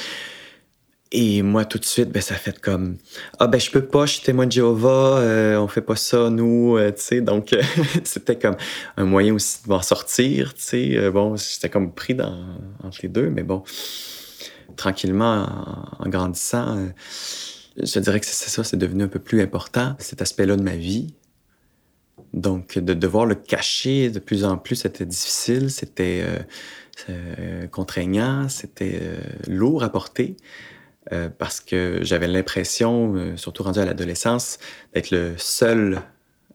Et 1.11 1.41
moi, 1.41 1.65
tout 1.65 1.79
de 1.79 1.85
suite, 1.85 2.11
ben, 2.11 2.21
ça 2.21 2.35
fait 2.35 2.59
comme 2.61 2.97
Ah, 3.39 3.47
ben, 3.47 3.59
je 3.59 3.69
peux 3.69 3.83
pas, 3.83 4.05
je 4.05 4.13
suis 4.13 4.23
témoin 4.23 4.45
de 4.45 4.53
Jéhovah, 4.53 5.19
euh, 5.19 5.57
on 5.57 5.67
fait 5.67 5.81
pas 5.81 5.97
ça, 5.97 6.29
nous, 6.29 6.77
euh, 6.77 6.91
tu 6.91 7.01
sais. 7.01 7.21
Donc, 7.21 7.53
c'était 8.05 8.37
comme 8.37 8.55
un 8.95 9.03
moyen 9.03 9.33
aussi 9.33 9.63
de 9.63 9.69
m'en 9.69 9.81
sortir, 9.81 10.53
tu 10.53 10.61
sais. 10.61 11.11
bon, 11.11 11.35
j'étais 11.35 11.69
comme 11.69 11.91
pris 11.91 12.15
dans, 12.15 12.37
entre 12.83 12.99
les 13.03 13.09
deux, 13.09 13.29
mais 13.29 13.43
bon, 13.43 13.63
tranquillement, 14.77 15.45
en, 15.99 16.05
en 16.05 16.09
grandissant, 16.09 16.87
je 17.81 17.99
dirais 17.99 18.19
que 18.19 18.25
c'est 18.25 18.49
ça, 18.49 18.63
c'est 18.63 18.77
devenu 18.77 19.03
un 19.03 19.07
peu 19.07 19.19
plus 19.19 19.41
important, 19.41 19.95
cet 19.99 20.21
aspect-là 20.21 20.55
de 20.55 20.63
ma 20.63 20.75
vie. 20.75 21.13
Donc, 22.33 22.77
de 22.77 22.93
devoir 22.93 23.25
le 23.25 23.35
cacher 23.35 24.09
de 24.09 24.19
plus 24.19 24.43
en 24.43 24.57
plus, 24.57 24.77
c'était 24.77 25.05
difficile, 25.05 25.69
c'était 25.71 26.23
euh, 26.23 26.39
euh, 27.09 27.67
contraignant, 27.67 28.49
c'était 28.49 28.99
euh, 29.01 29.19
lourd 29.47 29.83
à 29.83 29.89
porter, 29.89 30.35
parce 31.37 31.61
que 31.61 31.99
j'avais 32.01 32.27
l'impression, 32.27 33.37
surtout 33.37 33.63
rendu 33.63 33.79
à 33.79 33.85
l'adolescence, 33.85 34.59
d'être 34.93 35.11
le 35.11 35.35
seul 35.37 36.01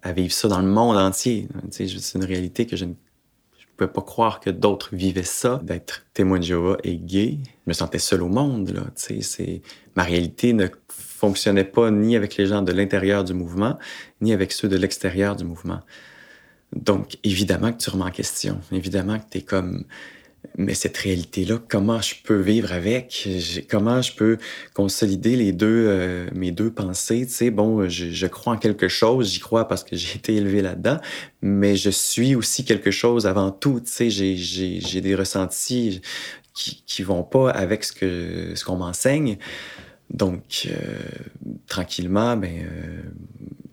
à 0.02 0.12
vivre 0.12 0.34
ça 0.34 0.46
dans 0.46 0.60
le 0.60 0.68
monde 0.68 0.98
entier. 0.98 1.48
C'est 1.70 1.86
une 2.14 2.24
réalité 2.24 2.66
que 2.66 2.76
je 2.76 2.84
ne 2.84 2.92
pouvais 3.76 3.92
pas 3.92 4.02
croire 4.02 4.40
que 4.40 4.50
d'autres 4.50 4.94
vivaient 4.94 5.22
ça, 5.22 5.60
d'être 5.62 6.04
témoin 6.14 6.38
de 6.38 6.44
Jéhovah 6.44 6.76
et 6.84 6.96
gay. 6.96 7.38
Je 7.42 7.48
me 7.66 7.72
sentais 7.72 7.98
seul 7.98 8.22
au 8.22 8.28
monde, 8.28 8.70
là. 8.70 8.82
C'est, 8.94 9.62
ma 9.96 10.02
réalité 10.02 10.52
ne 10.52 10.68
fonctionnait 10.88 11.64
pas 11.64 11.90
ni 11.90 12.16
avec 12.16 12.36
les 12.36 12.46
gens 12.46 12.62
de 12.62 12.72
l'intérieur 12.72 13.24
du 13.24 13.34
mouvement, 13.34 13.78
ni 14.20 14.32
avec 14.32 14.52
ceux 14.52 14.68
de 14.68 14.76
l'extérieur 14.76 15.36
du 15.36 15.44
mouvement. 15.44 15.80
Donc, 16.74 17.18
évidemment 17.22 17.72
que 17.72 17.78
tu 17.78 17.90
remets 17.90 18.04
en 18.04 18.10
question. 18.10 18.60
Évidemment 18.72 19.18
que 19.18 19.24
tu 19.30 19.38
es 19.38 19.42
comme, 19.42 19.84
Mais 20.58 20.74
cette 20.74 20.96
réalité-là, 20.96 21.58
comment 21.68 22.00
je 22.00 22.14
peux 22.22 22.40
vivre 22.40 22.72
avec? 22.72 23.28
Comment 23.70 24.02
je 24.02 24.12
peux 24.12 24.38
consolider 24.74 25.36
les 25.36 25.52
deux, 25.52 25.86
euh, 25.88 26.28
mes 26.34 26.50
deux 26.50 26.70
pensées? 26.70 27.26
Tu 27.26 27.32
sais, 27.32 27.50
bon, 27.50 27.88
je, 27.88 28.26
crois 28.26 28.54
en 28.54 28.58
quelque 28.58 28.88
chose, 28.88 29.30
j'y 29.30 29.40
crois 29.40 29.66
parce 29.66 29.84
que 29.84 29.96
j'ai 29.96 30.14
été 30.16 30.34
élevé 30.34 30.60
là-dedans, 30.60 30.98
mais 31.40 31.76
je 31.76 31.90
suis 31.90 32.34
aussi 32.34 32.64
quelque 32.64 32.90
chose 32.90 33.26
avant 33.26 33.50
tout. 33.50 33.80
Tu 33.80 34.10
sais, 34.10 34.10
j'ai 34.10 35.00
des 35.00 35.14
ressentis 35.14 36.00
qui, 36.54 36.82
qui 36.86 37.02
vont 37.02 37.22
pas 37.22 37.50
avec 37.50 37.84
ce 37.84 37.92
que 37.92 38.52
ce 38.54 38.64
qu'on 38.64 38.76
m'enseigne. 38.76 39.38
Donc, 40.10 40.68
euh, 40.68 40.98
tranquillement, 41.66 42.36
ben, 42.36 42.66
euh, 42.66 43.02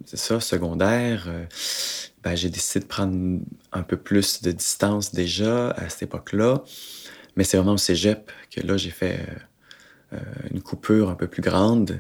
c'est 0.05 0.17
ça, 0.17 0.39
secondaire, 0.39 1.27
ben, 2.23 2.35
j'ai 2.35 2.49
décidé 2.49 2.81
de 2.81 2.89
prendre 2.89 3.39
un 3.71 3.83
peu 3.83 3.97
plus 3.97 4.41
de 4.41 4.51
distance 4.51 5.13
déjà 5.13 5.71
à 5.71 5.89
cette 5.89 6.03
époque-là. 6.03 6.63
Mais 7.35 7.43
c'est 7.43 7.57
vraiment 7.57 7.73
au 7.73 7.77
cégep 7.77 8.31
que 8.51 8.61
là, 8.65 8.77
j'ai 8.77 8.89
fait 8.89 9.19
une 10.51 10.61
coupure 10.61 11.09
un 11.09 11.15
peu 11.15 11.27
plus 11.27 11.41
grande. 11.41 11.99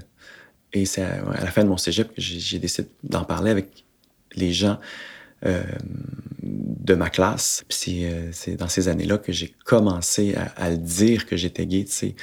Et 0.73 0.85
c'est 0.85 1.03
à, 1.03 1.21
la 1.39 1.51
fin 1.51 1.63
de 1.63 1.69
mon 1.69 1.77
cégep 1.77 2.13
que 2.13 2.21
j'ai 2.21 2.59
décidé 2.59 2.89
d'en 3.03 3.23
parler 3.23 3.51
avec 3.51 3.85
les 4.35 4.51
gens 4.51 4.79
de 5.43 6.93
ma 6.95 7.09
classe. 7.09 7.63
c'est 7.69 8.55
dans 8.57 8.67
ces 8.67 8.89
années-là 8.89 9.19
que 9.19 9.31
j'ai 9.31 9.55
commencé 9.63 10.35
à, 10.35 10.45
à, 10.57 10.69
le 10.71 10.77
dire 10.77 11.25
que 11.25 11.37
j'étais 11.37 11.65
gay, 11.65 11.85
tu 11.85 11.91
sais 11.91 12.15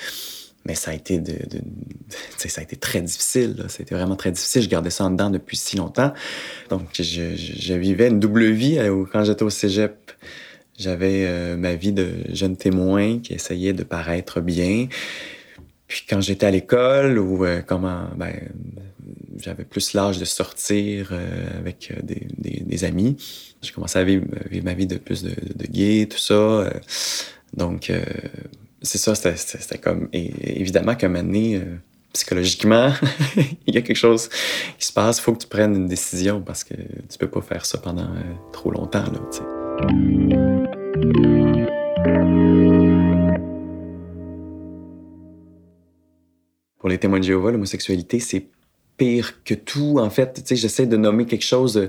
mais 0.66 0.74
ça 0.74 0.90
a 0.90 0.94
été 0.94 1.18
de, 1.18 1.38
ça 2.36 2.60
a 2.60 2.64
été 2.64 2.76
très 2.76 3.00
difficile. 3.00 3.64
C'était 3.68 3.94
vraiment 3.94 4.16
très 4.16 4.32
difficile. 4.32 4.62
Je 4.62 4.68
gardais 4.68 4.90
ça 4.90 5.04
en 5.04 5.10
dedans 5.10 5.30
depuis 5.30 5.56
si 5.56 5.76
longtemps. 5.76 6.12
Donc, 6.70 6.88
je, 6.98 7.74
vivais 7.74 8.08
une 8.08 8.18
double 8.18 8.50
vie. 8.50 8.78
Euh, 8.78 9.04
quand 9.10 9.24
j'étais 9.24 9.44
au 9.44 9.50
cégep, 9.50 10.12
j'avais 10.76 11.24
euh, 11.26 11.56
ma 11.56 11.74
vie 11.74 11.92
de 11.92 12.08
jeune 12.32 12.56
témoin 12.56 13.20
qui 13.20 13.32
essayait 13.32 13.72
de 13.72 13.84
paraître 13.84 14.40
bien. 14.40 14.88
Puis 15.86 16.02
quand 16.08 16.20
j'étais 16.20 16.46
à 16.46 16.50
l'école, 16.50 17.18
ou 17.18 17.44
euh, 17.44 17.62
comment, 17.64 18.08
ben, 18.16 18.34
j'avais 19.38 19.64
plus 19.64 19.94
l'âge 19.94 20.18
de 20.18 20.24
sortir 20.24 21.12
avec 21.58 21.92
des, 22.02 22.84
amis. 22.84 23.16
J'ai 23.62 23.72
commencé 23.72 23.98
à 23.98 24.04
vivre, 24.04 24.24
ma 24.64 24.74
vie 24.74 24.86
de 24.86 24.96
plus 24.96 25.22
de, 25.22 25.30
de 25.30 25.66
gay, 25.66 26.08
tout 26.10 26.18
ça. 26.18 26.72
donc, 27.54 27.92
c'est 28.86 28.98
ça, 28.98 29.14
c'était 29.14 29.78
comme. 29.78 30.08
Évidemment 30.12 30.94
moment 31.02 31.22
donné, 31.22 31.56
euh, 31.56 31.76
psychologiquement, 32.12 32.92
il 33.66 33.74
y 33.74 33.78
a 33.78 33.82
quelque 33.82 33.96
chose 33.96 34.28
qui 34.78 34.86
se 34.86 34.92
passe. 34.92 35.18
Il 35.18 35.22
faut 35.22 35.32
que 35.32 35.42
tu 35.42 35.48
prennes 35.48 35.74
une 35.74 35.88
décision 35.88 36.40
parce 36.40 36.64
que 36.64 36.74
tu 36.74 37.18
peux 37.18 37.28
pas 37.28 37.42
faire 37.42 37.66
ça 37.66 37.78
pendant 37.78 38.04
euh, 38.04 38.22
trop 38.52 38.70
longtemps. 38.70 39.04
Là, 39.04 39.20
Pour 46.78 46.88
les 46.88 46.98
témoins 46.98 47.18
de 47.18 47.24
Jéhovah, 47.24 47.50
l'homosexualité, 47.50 48.20
c'est 48.20 48.46
pire 48.96 49.42
que 49.44 49.54
tout. 49.54 49.98
En 49.98 50.10
fait, 50.10 50.42
j'essaie 50.48 50.86
de 50.86 50.96
nommer 50.96 51.26
quelque 51.26 51.44
chose 51.44 51.88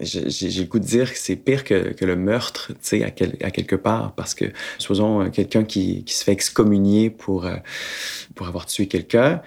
j'ai 0.00 0.62
le 0.62 0.64
goût 0.64 0.78
de 0.78 0.84
dire 0.84 1.12
que 1.12 1.18
c'est 1.18 1.36
pire 1.36 1.64
que, 1.64 1.92
que, 1.92 2.04
le 2.04 2.16
meurtre, 2.16 2.68
tu 2.68 2.78
sais, 2.80 3.02
à, 3.02 3.06
à, 3.06 3.50
quelque 3.50 3.76
part, 3.76 4.14
parce 4.14 4.34
que, 4.34 4.46
supposons, 4.78 5.22
euh, 5.22 5.28
quelqu'un 5.30 5.64
qui, 5.64 6.04
qui, 6.04 6.14
se 6.14 6.24
fait 6.24 6.32
excommunier 6.32 7.10
pour, 7.10 7.46
euh, 7.46 7.56
pour 8.34 8.48
avoir 8.48 8.66
tué 8.66 8.86
quelqu'un, 8.86 9.42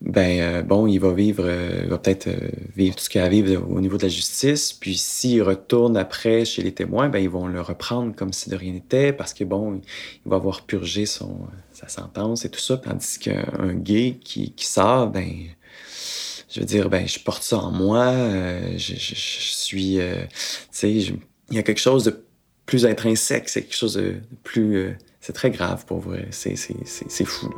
ben 0.00 0.40
euh, 0.40 0.62
bon, 0.62 0.86
il 0.86 0.98
va 0.98 1.12
vivre, 1.12 1.46
il 1.82 1.88
va 1.88 1.98
peut-être 1.98 2.28
vivre 2.74 2.96
tout 2.96 3.04
ce 3.04 3.10
qu'il 3.10 3.20
a 3.20 3.24
à 3.24 3.28
vivre 3.28 3.66
au 3.70 3.80
niveau 3.82 3.98
de 3.98 4.04
la 4.04 4.08
justice, 4.08 4.72
puis 4.72 4.96
s'il 4.96 5.42
retourne 5.42 5.96
après 5.96 6.46
chez 6.46 6.62
les 6.62 6.72
témoins, 6.72 7.10
ben 7.10 7.18
ils 7.18 7.28
vont 7.28 7.46
le 7.46 7.60
reprendre 7.60 8.14
comme 8.14 8.32
si 8.32 8.48
de 8.48 8.56
rien 8.56 8.72
n'était, 8.72 9.12
parce 9.12 9.34
que 9.34 9.44
bon, 9.44 9.80
il 10.24 10.30
va 10.30 10.36
avoir 10.36 10.62
purgé 10.62 11.04
son, 11.04 11.36
sa 11.72 11.88
sentence 11.88 12.46
et 12.46 12.50
tout 12.50 12.60
ça, 12.60 12.78
tandis 12.78 13.18
qu'un 13.18 13.74
gay 13.74 14.16
qui, 14.22 14.52
qui 14.52 14.66
sort, 14.66 15.08
ben 15.08 15.28
je 16.50 16.60
veux 16.60 16.66
dire, 16.66 16.90
ben, 16.90 17.06
je 17.06 17.20
porte 17.20 17.42
ça 17.42 17.58
en 17.58 17.70
moi, 17.70 18.06
euh, 18.08 18.72
je, 18.76 18.94
je, 18.94 19.14
suis, 19.14 20.00
euh, 20.00 20.24
tu 20.24 20.36
sais, 20.72 20.92
il 20.92 21.20
y 21.50 21.58
a 21.58 21.62
quelque 21.62 21.80
chose 21.80 22.04
de 22.04 22.24
plus 22.66 22.86
intrinsèque, 22.86 23.48
c'est 23.48 23.62
quelque 23.62 23.76
chose 23.76 23.94
de 23.94 24.16
plus, 24.42 24.76
euh, 24.76 24.92
c'est 25.20 25.32
très 25.32 25.50
grave 25.50 25.86
pour 25.86 26.00
vrai, 26.00 26.26
c'est, 26.32 26.56
c'est, 26.56 26.76
c'est, 26.86 27.24
fou. 27.24 27.48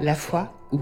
La 0.00 0.14
foi 0.14 0.52
où? 0.70 0.80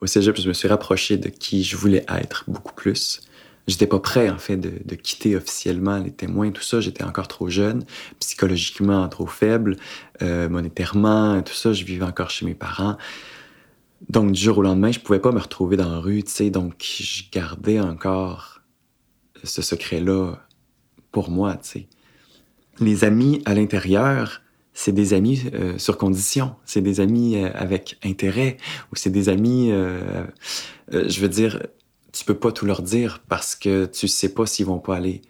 Au 0.00 0.06
cégep, 0.06 0.36
je 0.36 0.48
me 0.48 0.52
suis 0.52 0.66
rapproché 0.66 1.16
de 1.16 1.28
qui 1.28 1.62
je 1.62 1.76
voulais 1.76 2.04
être 2.08 2.44
beaucoup 2.48 2.74
plus. 2.74 3.20
J'étais 3.68 3.86
pas 3.86 4.00
prêt, 4.00 4.28
en 4.28 4.38
fait, 4.38 4.56
de, 4.56 4.94
quitter 4.96 5.36
officiellement 5.36 5.98
les 5.98 6.10
témoins, 6.10 6.50
tout 6.50 6.62
ça. 6.62 6.80
J'étais 6.80 7.04
encore 7.04 7.28
trop 7.28 7.48
jeune, 7.48 7.84
psychologiquement 8.18 9.08
trop 9.08 9.26
faible, 9.26 9.76
euh, 10.20 10.48
monétairement, 10.48 11.40
tout 11.42 11.54
ça. 11.54 11.72
Je 11.72 11.84
vivais 11.84 12.04
encore 12.04 12.30
chez 12.30 12.44
mes 12.44 12.54
parents. 12.54 12.96
Donc, 14.08 14.32
du 14.32 14.40
jour 14.40 14.58
au 14.58 14.62
lendemain, 14.62 14.90
je 14.90 14.98
pouvais 14.98 15.20
pas 15.20 15.30
me 15.30 15.38
retrouver 15.38 15.76
dans 15.76 15.88
la 15.88 15.98
rue, 15.98 16.24
tu 16.24 16.32
sais. 16.32 16.50
Donc, 16.50 16.74
je 16.82 17.22
gardais 17.30 17.78
encore 17.78 18.62
ce 19.44 19.62
secret-là 19.62 20.34
pour 21.12 21.30
moi, 21.30 21.54
tu 21.54 21.68
sais. 21.68 21.86
Les 22.80 23.04
amis 23.04 23.42
à 23.44 23.54
l'intérieur, 23.54 24.42
c'est 24.72 24.92
des 24.92 25.14
amis 25.14 25.44
euh, 25.54 25.78
sur 25.78 25.98
condition, 25.98 26.56
c'est 26.64 26.80
des 26.80 26.98
amis 26.98 27.36
euh, 27.36 27.50
avec 27.54 27.96
intérêt, 28.02 28.56
ou 28.90 28.96
c'est 28.96 29.10
des 29.10 29.28
amis, 29.28 29.70
je 30.90 31.20
veux 31.20 31.28
dire, 31.28 31.60
tu 32.12 32.24
peux 32.24 32.34
pas 32.34 32.52
tout 32.52 32.66
leur 32.66 32.82
dire 32.82 33.22
parce 33.28 33.54
que 33.54 33.86
tu 33.86 34.06
sais 34.08 34.32
pas 34.32 34.46
s'ils 34.46 34.66
vont 34.66 34.78
pas 34.78 34.96
aller 34.96 35.22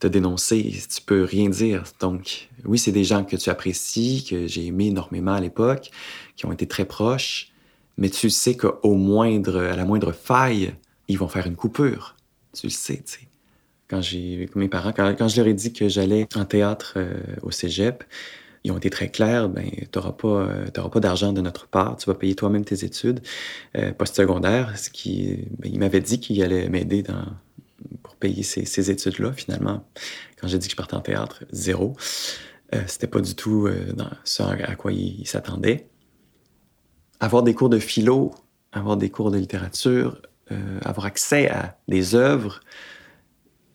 te 0.00 0.06
dénoncer. 0.06 0.82
Tu 0.92 1.02
peux 1.02 1.24
rien 1.24 1.48
dire. 1.48 1.84
Donc, 2.00 2.48
oui, 2.64 2.78
c'est 2.78 2.92
des 2.92 3.04
gens 3.04 3.24
que 3.24 3.36
tu 3.36 3.50
apprécies, 3.50 4.26
que 4.28 4.46
j'ai 4.46 4.66
aimé 4.66 4.86
énormément 4.86 5.34
à 5.34 5.40
l'époque, 5.40 5.90
qui 6.36 6.46
ont 6.46 6.52
été 6.52 6.66
très 6.66 6.86
proches, 6.86 7.52
mais 7.98 8.08
tu 8.08 8.30
sais 8.30 8.56
qu'au 8.56 8.94
moindre, 8.94 9.60
à 9.60 9.76
la 9.76 9.84
moindre 9.84 10.12
faille, 10.12 10.74
ils 11.06 11.18
vont 11.18 11.28
faire 11.28 11.46
une 11.46 11.56
coupure. 11.56 12.16
Tu 12.54 12.66
le 12.66 12.70
sais, 12.70 12.96
tu 12.96 13.12
sais. 13.12 13.28
Quand 13.88 14.00
j'ai, 14.00 14.48
mes 14.54 14.68
parents, 14.68 14.92
quand, 14.92 15.28
je 15.28 15.36
leur 15.36 15.48
ai 15.48 15.54
dit 15.54 15.72
que 15.72 15.88
j'allais 15.88 16.28
en 16.36 16.44
théâtre 16.44 16.94
euh, 16.96 17.20
au 17.42 17.50
cégep, 17.50 18.04
ils 18.64 18.72
ont 18.72 18.76
été 18.76 18.90
très 18.90 19.08
clairs, 19.08 19.48
ben, 19.48 19.70
tu 19.70 19.88
n'auras 19.96 20.12
pas, 20.12 20.28
euh, 20.28 20.66
pas 20.66 21.00
d'argent 21.00 21.32
de 21.32 21.40
notre 21.40 21.66
part, 21.66 21.96
tu 21.96 22.06
vas 22.06 22.14
payer 22.14 22.34
toi-même 22.34 22.64
tes 22.64 22.84
études 22.84 23.20
euh, 23.76 23.92
postsecondaires. 23.92 24.76
Ce 24.78 24.90
qui, 24.90 25.46
ben, 25.58 25.70
il 25.72 25.78
m'avait 25.78 26.00
dit 26.00 26.20
qu'il 26.20 26.42
allait 26.42 26.68
m'aider 26.68 27.02
dans, 27.02 27.24
pour 28.02 28.16
payer 28.16 28.42
ces, 28.42 28.64
ces 28.64 28.90
études-là. 28.90 29.32
Finalement, 29.32 29.84
quand 30.40 30.48
j'ai 30.48 30.58
dit 30.58 30.68
que 30.68 30.72
je 30.72 30.76
partais 30.76 30.94
en 30.94 31.00
théâtre, 31.00 31.44
zéro. 31.52 31.96
Euh, 32.74 32.82
C'était 32.86 33.06
pas 33.06 33.20
du 33.20 33.34
tout 33.34 33.66
euh, 33.66 33.92
ce 34.24 34.42
à 34.42 34.74
quoi 34.76 34.92
il, 34.92 35.26
s'attendait. 35.26 35.88
Avoir 37.18 37.42
des 37.42 37.54
cours 37.54 37.68
de 37.68 37.78
philo, 37.78 38.32
avoir 38.72 38.96
des 38.96 39.10
cours 39.10 39.30
de 39.30 39.38
littérature, 39.38 40.22
euh, 40.52 40.78
avoir 40.84 41.06
accès 41.06 41.48
à 41.48 41.78
des 41.88 42.14
œuvres, 42.14 42.60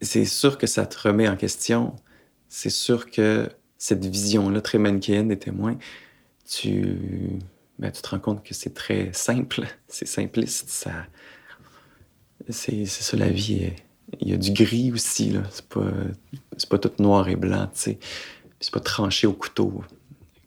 c'est 0.01 0.25
sûr 0.25 0.57
que 0.57 0.67
ça 0.67 0.85
te 0.85 1.07
remet 1.07 1.27
en 1.27 1.35
question. 1.35 1.95
C'est 2.47 2.69
sûr 2.69 3.09
que 3.09 3.49
cette 3.77 4.05
vision-là 4.05 4.61
très 4.61 4.77
manichéenne 4.77 5.27
des 5.27 5.39
témoins, 5.39 5.77
tu, 6.47 7.39
ben, 7.79 7.91
tu 7.91 8.01
te 8.01 8.09
rends 8.09 8.19
compte 8.19 8.43
que 8.43 8.53
c'est 8.53 8.73
très 8.73 9.11
simple, 9.13 9.65
c'est 9.87 10.07
simpliste. 10.07 10.69
Ça, 10.69 10.91
c'est, 12.49 12.85
ça 12.85 13.17
la 13.17 13.29
vie. 13.29 13.71
Il 14.19 14.29
y 14.29 14.33
a 14.33 14.37
du 14.37 14.51
gris 14.51 14.91
aussi, 14.91 15.31
là. 15.31 15.43
C'est 15.51 15.67
pas, 15.67 15.91
c'est 16.57 16.69
pas 16.69 16.77
tout 16.77 16.91
noir 17.01 17.27
et 17.27 17.35
blanc, 17.35 17.67
tu 17.73 17.81
sais. 17.81 17.99
C'est 18.59 18.73
pas 18.73 18.79
tranché 18.79 19.27
au 19.27 19.33
couteau, 19.33 19.83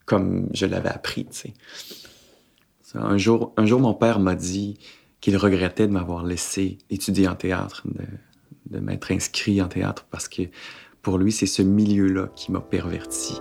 comme 0.06 0.48
je 0.52 0.66
l'avais 0.66 0.88
appris, 0.88 1.26
tu 1.26 1.36
sais. 1.36 1.52
Un 2.94 3.18
jour, 3.18 3.52
un 3.58 3.66
jour, 3.66 3.80
mon 3.80 3.92
père 3.92 4.18
m'a 4.18 4.34
dit 4.34 4.78
qu'il 5.20 5.36
regrettait 5.36 5.86
de 5.86 5.92
m'avoir 5.92 6.24
laissé 6.24 6.78
étudier 6.88 7.28
en 7.28 7.34
théâtre, 7.34 7.82
de 8.70 8.78
m'être 8.78 9.12
inscrit 9.12 9.60
en 9.60 9.68
théâtre, 9.68 10.06
parce 10.10 10.26
que 10.26 10.42
pour 11.02 11.18
lui, 11.18 11.32
c'est 11.32 11.46
ce 11.46 11.62
milieu-là 11.62 12.28
qui 12.34 12.52
m'a 12.52 12.60
perverti. 12.60 13.40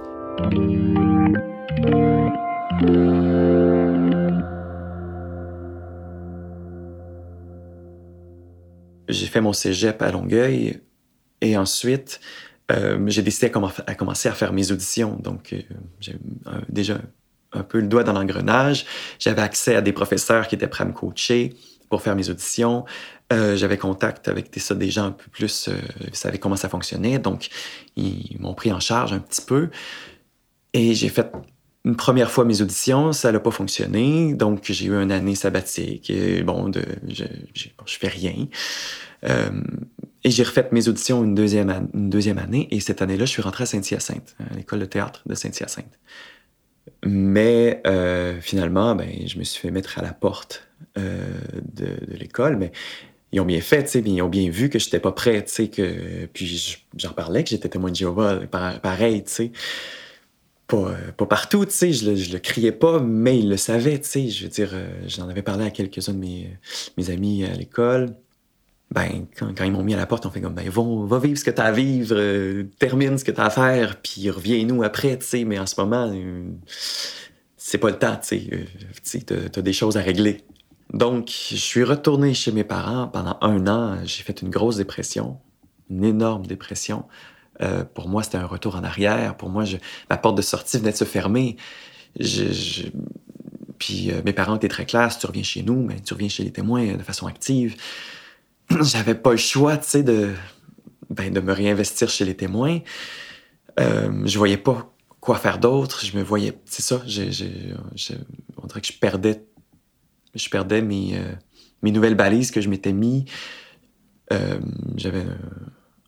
J'ai 9.10 9.28
fait 9.28 9.42
mon 9.42 9.54
cégep 9.54 10.02
à 10.02 10.12
Longueuil 10.12 10.82
et 11.42 11.58
ensuite, 11.58 12.20
euh, 12.72 13.00
j'ai 13.08 13.22
décidé 13.22 13.48
à, 13.48 13.96
commencer 13.96 14.30
à 14.30 14.34
faire 14.34 14.54
mes 14.54 14.72
auditions. 14.72 15.18
Donc, 15.22 15.54
euh, 15.54 15.62
j'ai 16.00 16.18
déjà 16.70 17.00
un 17.54 17.64
peu 17.64 17.80
le 17.80 17.88
doigt 17.88 18.04
dans 18.04 18.14
l'engrenage. 18.14 18.86
J'avais 19.20 19.42
accès 19.42 19.76
à 19.76 19.82
des 19.82 19.94
professeurs 19.94 20.48
qui 20.48 20.56
étaient 20.56 20.68
prêts 20.68 20.84
à 20.84 20.88
me 20.88 20.94
coacher 20.94 21.56
pour 21.90 22.02
faire 22.02 22.16
mes 22.16 22.30
auditions. 22.30 22.86
Euh, 23.34 23.56
j'avais 23.56 23.78
contact 23.78 24.28
avec 24.28 24.52
des, 24.52 24.90
gens 24.90 25.06
un 25.06 25.12
peu 25.12 25.30
plus, 25.30 25.68
euh, 25.68 25.74
ils 26.08 26.16
savaient 26.16 26.38
comment 26.38 26.56
ça 26.56 26.70
fonctionnait, 26.70 27.20
donc 27.20 27.50
ils 27.96 28.38
m'ont 28.40 28.54
pris 28.54 28.72
en 28.72 28.80
charge 28.80 29.14
un 29.14 29.20
petit 29.20 29.42
peu. 29.42 29.70
Et 30.74 30.94
j'ai 30.94 31.10
fait 31.10 31.32
une 31.88 31.96
première 31.96 32.30
fois 32.30 32.46
mes 32.46 32.62
auditions, 32.62 33.14
ça 33.14 33.32
n'a 33.32 33.40
pas 33.40 33.52
fonctionné, 33.52 34.34
donc 34.34 34.60
j'ai 34.64 34.88
eu 34.88 34.94
une 34.94 35.12
année 35.12 35.36
sabbatique. 35.36 36.10
Et 36.10 36.44
bon, 36.44 36.72
je, 37.08 37.24
je, 37.54 37.98
fais 37.98 38.10
rien. 38.10 38.48
Euh, 39.24 39.50
et 40.24 40.30
j'ai 40.30 40.44
refait 40.44 40.68
mes 40.72 40.90
auditions 40.90 41.24
une 41.24 41.34
deuxième, 41.34 41.88
une 41.94 42.10
deuxième 42.10 42.38
année, 42.38 42.68
et 42.72 42.82
cette 42.82 43.02
année-là, 43.02 43.26
je 43.26 43.32
suis 43.32 43.42
rentré 43.42 43.64
à 43.64 43.68
Saint-Hyacinthe, 43.68 44.36
à 44.52 44.56
l'école 44.56 44.80
de 44.80 44.86
théâtre 44.86 45.24
de 45.26 45.36
Saint-Hyacinthe. 45.36 45.98
Mais 47.06 47.82
euh, 47.88 48.40
finalement, 48.42 48.94
ben, 48.96 49.10
je 49.26 49.38
me 49.40 49.44
suis 49.44 49.62
fait 49.62 49.72
mettre 49.72 49.98
à 50.00 50.02
la 50.02 50.14
porte 50.14 50.67
euh, 50.98 51.40
de, 51.74 51.98
l'école, 52.16 52.58
mais 52.58 52.72
ils 53.32 53.40
ont 53.40 53.46
bien 53.46 53.62
fait, 53.62 53.84
tu 53.84 53.90
sais, 53.90 54.00
ils 54.06 54.22
ont 54.22 54.30
bien 54.30 54.50
vu 54.50 54.70
que 54.70 54.80
j'étais 54.80 55.00
pas 55.00 55.12
prêt, 55.12 55.44
tu 55.44 55.52
sais, 55.52 55.68
que 55.68 56.26
puis 56.28 56.78
j'en 56.98 57.12
parlais 57.12 57.44
que 57.44 57.50
j'étais 57.50 57.70
témoin 57.70 57.92
de 57.92 57.96
Jéhovah, 57.96 58.40
pareil, 58.48 59.24
tu 59.24 59.32
sais. 59.32 59.52
Pas, 60.68 60.96
pas, 61.16 61.26
partout, 61.26 61.66
tu 61.66 61.72
sais, 61.72 61.94
je 61.94 62.16
je 62.16 62.34
le 62.34 62.40
criais 62.40 62.74
pas, 62.74 63.00
mais 63.00 63.40
ils 63.40 63.48
le 63.50 63.56
savaient, 63.58 64.00
tu 64.00 64.10
sais. 64.10 64.28
Je 64.30 64.44
veux 64.44 64.50
dire, 64.50 64.72
euh, 64.74 64.90
j'en 65.08 65.30
avais 65.30 65.42
parlé 65.42 65.66
à 65.66 65.70
quelques-uns 65.72 66.14
de 66.14 66.20
mes, 66.20 67.10
amis 67.10 67.46
à 67.46 67.54
l'école 67.54 68.16
ben, 68.92 69.26
quand, 69.38 69.54
ils 69.64 69.72
m'ont 69.72 69.84
mis 69.84 69.94
à 69.94 69.98
la 69.98 70.06
porte, 70.06 70.26
on 70.26 70.32
fait 70.32 70.42
comme, 70.42 70.54
ben, 70.54 70.70
va, 70.70 70.84
va 71.06 71.20
vivre 71.20 71.38
ce 71.38 71.44
que 71.44 71.52
tu 71.52 71.62
as 71.62 71.66
à 71.66 71.72
vivre, 71.72 72.16
euh, 72.18 72.64
termine 72.80 73.18
ce 73.18 73.26
que 73.26 73.32
tu 73.32 73.42
as 73.42 73.46
à 73.46 73.50
faire, 73.50 74.02
puis 74.02 74.30
reviens-nous 74.30 74.84
après, 74.84 75.18
tu 75.18 75.26
sais. 75.26 75.44
Mais 75.44 75.60
en 75.60 75.66
ce 75.66 75.80
moment, 75.80 76.10
euh, 76.14 76.44
c'est 77.58 77.78
pas 77.78 77.90
le 77.90 78.00
temps, 78.00 78.18
tu 78.18 78.40
sais. 79.04 79.22
Tu 79.26 79.34
as, 79.34 79.62
des 79.62 79.74
choses 79.74 79.98
à 79.98 80.02
régler. 80.02 80.44
Donc, 80.94 81.30
je 81.30 81.56
suis 81.56 81.84
retourné 81.84 82.34
chez 82.34 82.52
mes 82.52 82.64
parents 82.64 83.08
pendant 83.08 83.38
un 83.42 83.68
an. 83.68 83.98
J'ai 84.06 84.24
fait 84.24 84.42
une 84.42 84.50
grosse 84.50 84.78
dépression, 84.78 85.38
une 85.90 86.04
énorme 86.04 86.46
dépression. 86.46 87.06
Euh, 87.62 87.84
pour 87.84 88.08
moi, 88.08 88.24
c'était 88.24 88.38
un 88.38 88.46
retour 88.46 88.76
en 88.76 88.84
arrière. 88.84 89.36
Pour 89.36 89.50
moi, 89.50 89.64
ma 90.10 90.18
porte 90.18 90.38
de 90.38 90.42
sortie 90.42 90.78
venait 90.78 90.92
de 90.92 90.98
se 90.98 91.04
fermer. 91.04 91.58
Puis 93.80 94.12
mes 94.26 94.34
parents 94.34 94.56
étaient 94.56 94.68
très 94.68 94.86
clairs. 94.86 95.18
Tu 95.18 95.26
reviens 95.28 95.44
chez 95.44 95.64
nous, 95.64 95.86
ben, 95.88 96.00
tu 96.02 96.14
reviens 96.14 96.30
chez 96.30 96.44
les 96.44 96.52
témoins 96.52 96.96
de 96.96 97.04
façon 97.04 97.28
active. 97.28 97.76
j'avais 98.82 99.16
pas 99.16 99.32
le 99.32 99.38
choix, 99.38 99.78
tu 99.78 99.90
sais, 99.90 100.04
de, 100.04 100.34
ben, 101.10 101.32
de 101.32 101.40
me 101.40 101.54
réinvestir 101.54 102.10
chez 102.10 102.26
les 102.26 102.36
témoins. 102.36 102.80
Euh, 103.80 104.26
je 104.26 104.38
voyais 104.38 104.58
pas 104.58 104.94
quoi 105.20 105.38
faire 105.38 105.60
d'autre. 105.60 106.06
Je 106.06 106.18
me 106.18 106.24
voyais, 106.24 106.54
c'est 106.66 106.82
ça, 106.82 107.02
on 107.04 108.68
dirait 108.68 108.82
que 108.82 108.88
je 108.88 108.94
perdais, 109.00 109.44
je 110.38 110.50
perdais 110.50 110.82
mes, 110.82 111.16
euh, 111.16 111.34
mes 111.82 111.92
nouvelles 111.92 112.16
balises 112.16 112.52
que 112.52 112.62
je 112.62 112.70
m'étais 112.70 112.94
mis. 112.94 113.26
Euh, 114.32 114.60
j'avais 114.96 115.24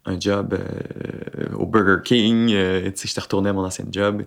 un, 0.05 0.19
job 0.19 0.57
euh, 0.57 1.55
au 1.55 1.65
Burger 1.65 2.01
King, 2.03 2.49
j'étais 2.49 3.21
retourné 3.21 3.49
à 3.49 3.53
mon 3.53 3.63
ancien 3.63 3.85
job. 3.91 4.23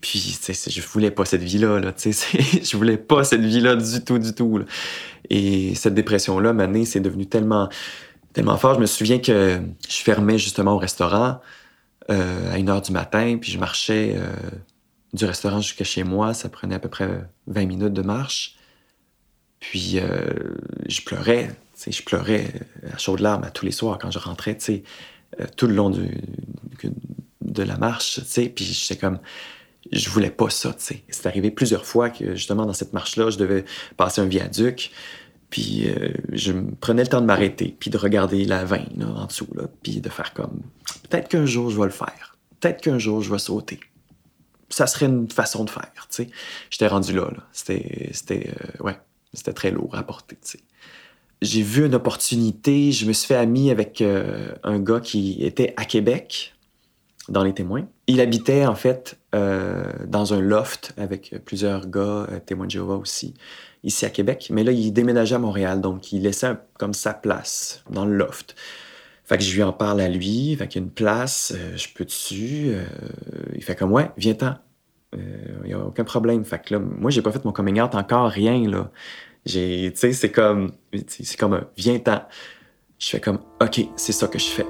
Puis, 0.00 0.38
je 0.66 0.80
voulais 0.80 1.10
pas 1.10 1.26
cette 1.26 1.42
vie-là, 1.42 1.78
là, 1.78 1.92
je 2.04 2.76
voulais 2.76 2.96
pas 2.96 3.22
cette 3.22 3.42
vie-là 3.42 3.76
du 3.76 4.02
tout, 4.02 4.18
du 4.18 4.34
tout. 4.34 4.60
Et 5.28 5.74
cette 5.74 5.94
dépression-là, 5.94 6.50
année, 6.50 6.86
c'est 6.86 7.00
devenu 7.00 7.26
tellement, 7.26 7.68
tellement 8.32 8.56
fort. 8.56 8.76
Je 8.76 8.80
me 8.80 8.86
souviens 8.86 9.18
que 9.18 9.60
je 9.86 9.96
fermais 9.96 10.38
justement 10.38 10.72
au 10.72 10.78
restaurant 10.78 11.40
à 12.08 12.54
1 12.54 12.66
heure 12.68 12.80
du 12.80 12.92
matin, 12.92 13.36
puis 13.38 13.52
je 13.52 13.58
marchais 13.58 14.16
du 15.12 15.26
restaurant 15.26 15.60
jusqu'à 15.60 15.84
chez 15.84 16.02
moi. 16.02 16.32
Ça 16.32 16.48
prenait 16.48 16.76
à 16.76 16.78
peu 16.78 16.88
près 16.88 17.08
20 17.48 17.66
minutes 17.66 17.92
de 17.92 18.02
marche. 18.02 18.56
Puis 19.60 19.98
euh, 19.98 20.30
je 20.88 21.02
pleurais, 21.02 21.50
je 21.86 22.02
pleurais 22.02 22.52
à 22.92 22.98
chaudes 22.98 23.20
larmes 23.20 23.44
à 23.44 23.50
tous 23.50 23.64
les 23.64 23.72
soirs 23.72 23.98
quand 23.98 24.10
je 24.10 24.18
rentrais, 24.18 24.56
euh, 24.68 25.46
tout 25.56 25.66
le 25.66 25.74
long 25.74 25.90
de 25.90 27.62
la 27.62 27.76
marche, 27.76 28.20
puis 28.54 28.64
j'étais 28.64 28.96
comme 28.96 29.18
je 29.92 30.08
voulais 30.10 30.30
pas 30.30 30.50
ça. 30.50 30.74
C'est 30.78 31.26
arrivé 31.26 31.50
plusieurs 31.50 31.84
fois 31.84 32.10
que, 32.10 32.34
justement, 32.34 32.66
dans 32.66 32.72
cette 32.72 32.92
marche-là, 32.92 33.30
je 33.30 33.38
devais 33.38 33.64
passer 33.96 34.20
un 34.20 34.26
viaduc, 34.26 34.90
puis 35.48 35.88
euh, 35.88 36.12
je 36.32 36.52
prenais 36.80 37.02
le 37.02 37.08
temps 37.08 37.20
de 37.20 37.26
m'arrêter, 37.26 37.76
puis 37.78 37.90
de 37.90 37.98
regarder 37.98 38.44
la 38.44 38.64
veine 38.64 38.92
là, 38.96 39.06
en 39.08 39.26
dessous, 39.26 39.48
là, 39.54 39.64
puis 39.82 40.00
de 40.00 40.08
faire 40.08 40.32
comme, 40.32 40.60
peut-être 41.08 41.28
qu'un 41.28 41.46
jour, 41.46 41.70
je 41.70 41.78
vais 41.78 41.86
le 41.86 41.90
faire. 41.90 42.36
Peut-être 42.60 42.82
qu'un 42.82 42.98
jour, 42.98 43.22
je 43.22 43.32
vais 43.32 43.38
sauter. 43.38 43.80
Ça 44.68 44.86
serait 44.86 45.06
une 45.06 45.30
façon 45.30 45.64
de 45.64 45.70
faire. 45.70 45.90
J'étais 46.70 46.86
rendu 46.86 47.12
là, 47.12 47.30
là. 47.30 47.42
C'était, 47.52 48.10
c'était, 48.12 48.50
euh, 48.50 48.84
ouais, 48.84 48.98
c'était 49.32 49.52
très 49.52 49.70
lourd 49.70 49.94
à 49.94 50.02
porter, 50.02 50.36
tu 50.36 50.52
sais. 50.52 50.60
J'ai 51.42 51.62
vu 51.62 51.86
une 51.86 51.94
opportunité, 51.94 52.92
je 52.92 53.06
me 53.06 53.12
suis 53.14 53.26
fait 53.26 53.36
ami 53.36 53.70
avec 53.70 54.02
euh, 54.02 54.52
un 54.62 54.78
gars 54.78 55.00
qui 55.00 55.42
était 55.42 55.72
à 55.76 55.86
Québec, 55.86 56.54
dans 57.28 57.44
les 57.44 57.54
témoins. 57.54 57.86
Il 58.08 58.20
habitait 58.20 58.66
en 58.66 58.74
fait 58.74 59.16
euh, 59.34 59.84
dans 60.06 60.34
un 60.34 60.40
loft 60.40 60.92
avec 60.98 61.34
plusieurs 61.44 61.86
gars, 61.86 62.26
euh, 62.30 62.40
témoins 62.44 62.66
de 62.66 62.72
Jéhovah 62.72 62.96
aussi, 62.96 63.34
ici 63.84 64.04
à 64.04 64.10
Québec. 64.10 64.48
Mais 64.50 64.64
là, 64.64 64.72
il 64.72 64.92
déménageait 64.92 65.36
à 65.36 65.38
Montréal, 65.38 65.80
donc 65.80 66.12
il 66.12 66.22
laissait 66.22 66.52
comme 66.78 66.92
sa 66.92 67.14
place 67.14 67.84
dans 67.88 68.04
le 68.04 68.14
loft. 68.14 68.54
Fait 69.24 69.38
que 69.38 69.44
je 69.44 69.54
lui 69.54 69.62
en 69.62 69.72
parle 69.72 70.00
à 70.00 70.08
lui, 70.08 70.56
fait 70.56 70.66
qu'il 70.66 70.82
y 70.82 70.84
a 70.84 70.86
une 70.86 70.92
place, 70.92 71.54
je 71.76 71.86
peux 71.94 72.04
dessus. 72.04 72.74
Il 73.54 73.62
fait 73.62 73.76
comme 73.76 73.92
ouais, 73.92 74.10
viens-t'en. 74.16 74.56
Il 75.12 75.20
euh, 75.20 75.66
n'y 75.66 75.72
a 75.72 75.78
aucun 75.78 76.04
problème. 76.04 76.44
Fait 76.44 76.62
que 76.64 76.74
là, 76.74 76.80
moi, 76.80 77.10
j'ai 77.10 77.22
pas 77.22 77.32
fait 77.32 77.44
mon 77.44 77.52
coming 77.52 77.80
out 77.80 77.94
encore, 77.94 78.30
rien, 78.30 78.68
là. 78.68 78.90
J'ai, 79.46 79.90
tu 79.92 80.00
sais, 80.00 80.12
c'est 80.12 80.30
comme, 80.30 80.72
c'est 81.06 81.36
comme 81.38 81.54
un 81.54 81.66
viens-t'en. 81.76 82.22
Je 82.98 83.08
fais 83.08 83.20
comme, 83.20 83.40
OK, 83.60 83.80
c'est 83.96 84.12
ça 84.12 84.28
que 84.28 84.38
je 84.38 84.46
fais. 84.46 84.66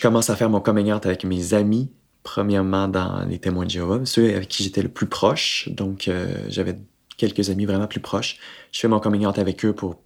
je 0.00 0.02
commence 0.02 0.30
à 0.30 0.36
faire 0.36 0.48
mon 0.48 0.60
coming 0.60 0.90
out 0.92 1.04
avec 1.04 1.24
mes 1.24 1.52
amis, 1.52 1.90
premièrement 2.22 2.88
dans 2.88 3.22
les 3.26 3.38
témoins 3.38 3.66
de 3.66 3.70
Jéhovah, 3.70 4.00
ceux 4.06 4.34
avec 4.34 4.48
qui 4.48 4.62
j'étais 4.62 4.80
le 4.80 4.88
plus 4.88 5.06
proche. 5.06 5.68
Donc, 5.68 6.08
euh, 6.08 6.46
j'avais 6.48 6.78
quelques 7.18 7.50
amis 7.50 7.66
vraiment 7.66 7.86
plus 7.86 8.00
proches. 8.00 8.38
Je 8.72 8.80
fais 8.80 8.88
mon 8.88 8.98
coming 8.98 9.26
out 9.26 9.38
avec 9.38 9.62
eux 9.62 9.74
pour 9.74 10.00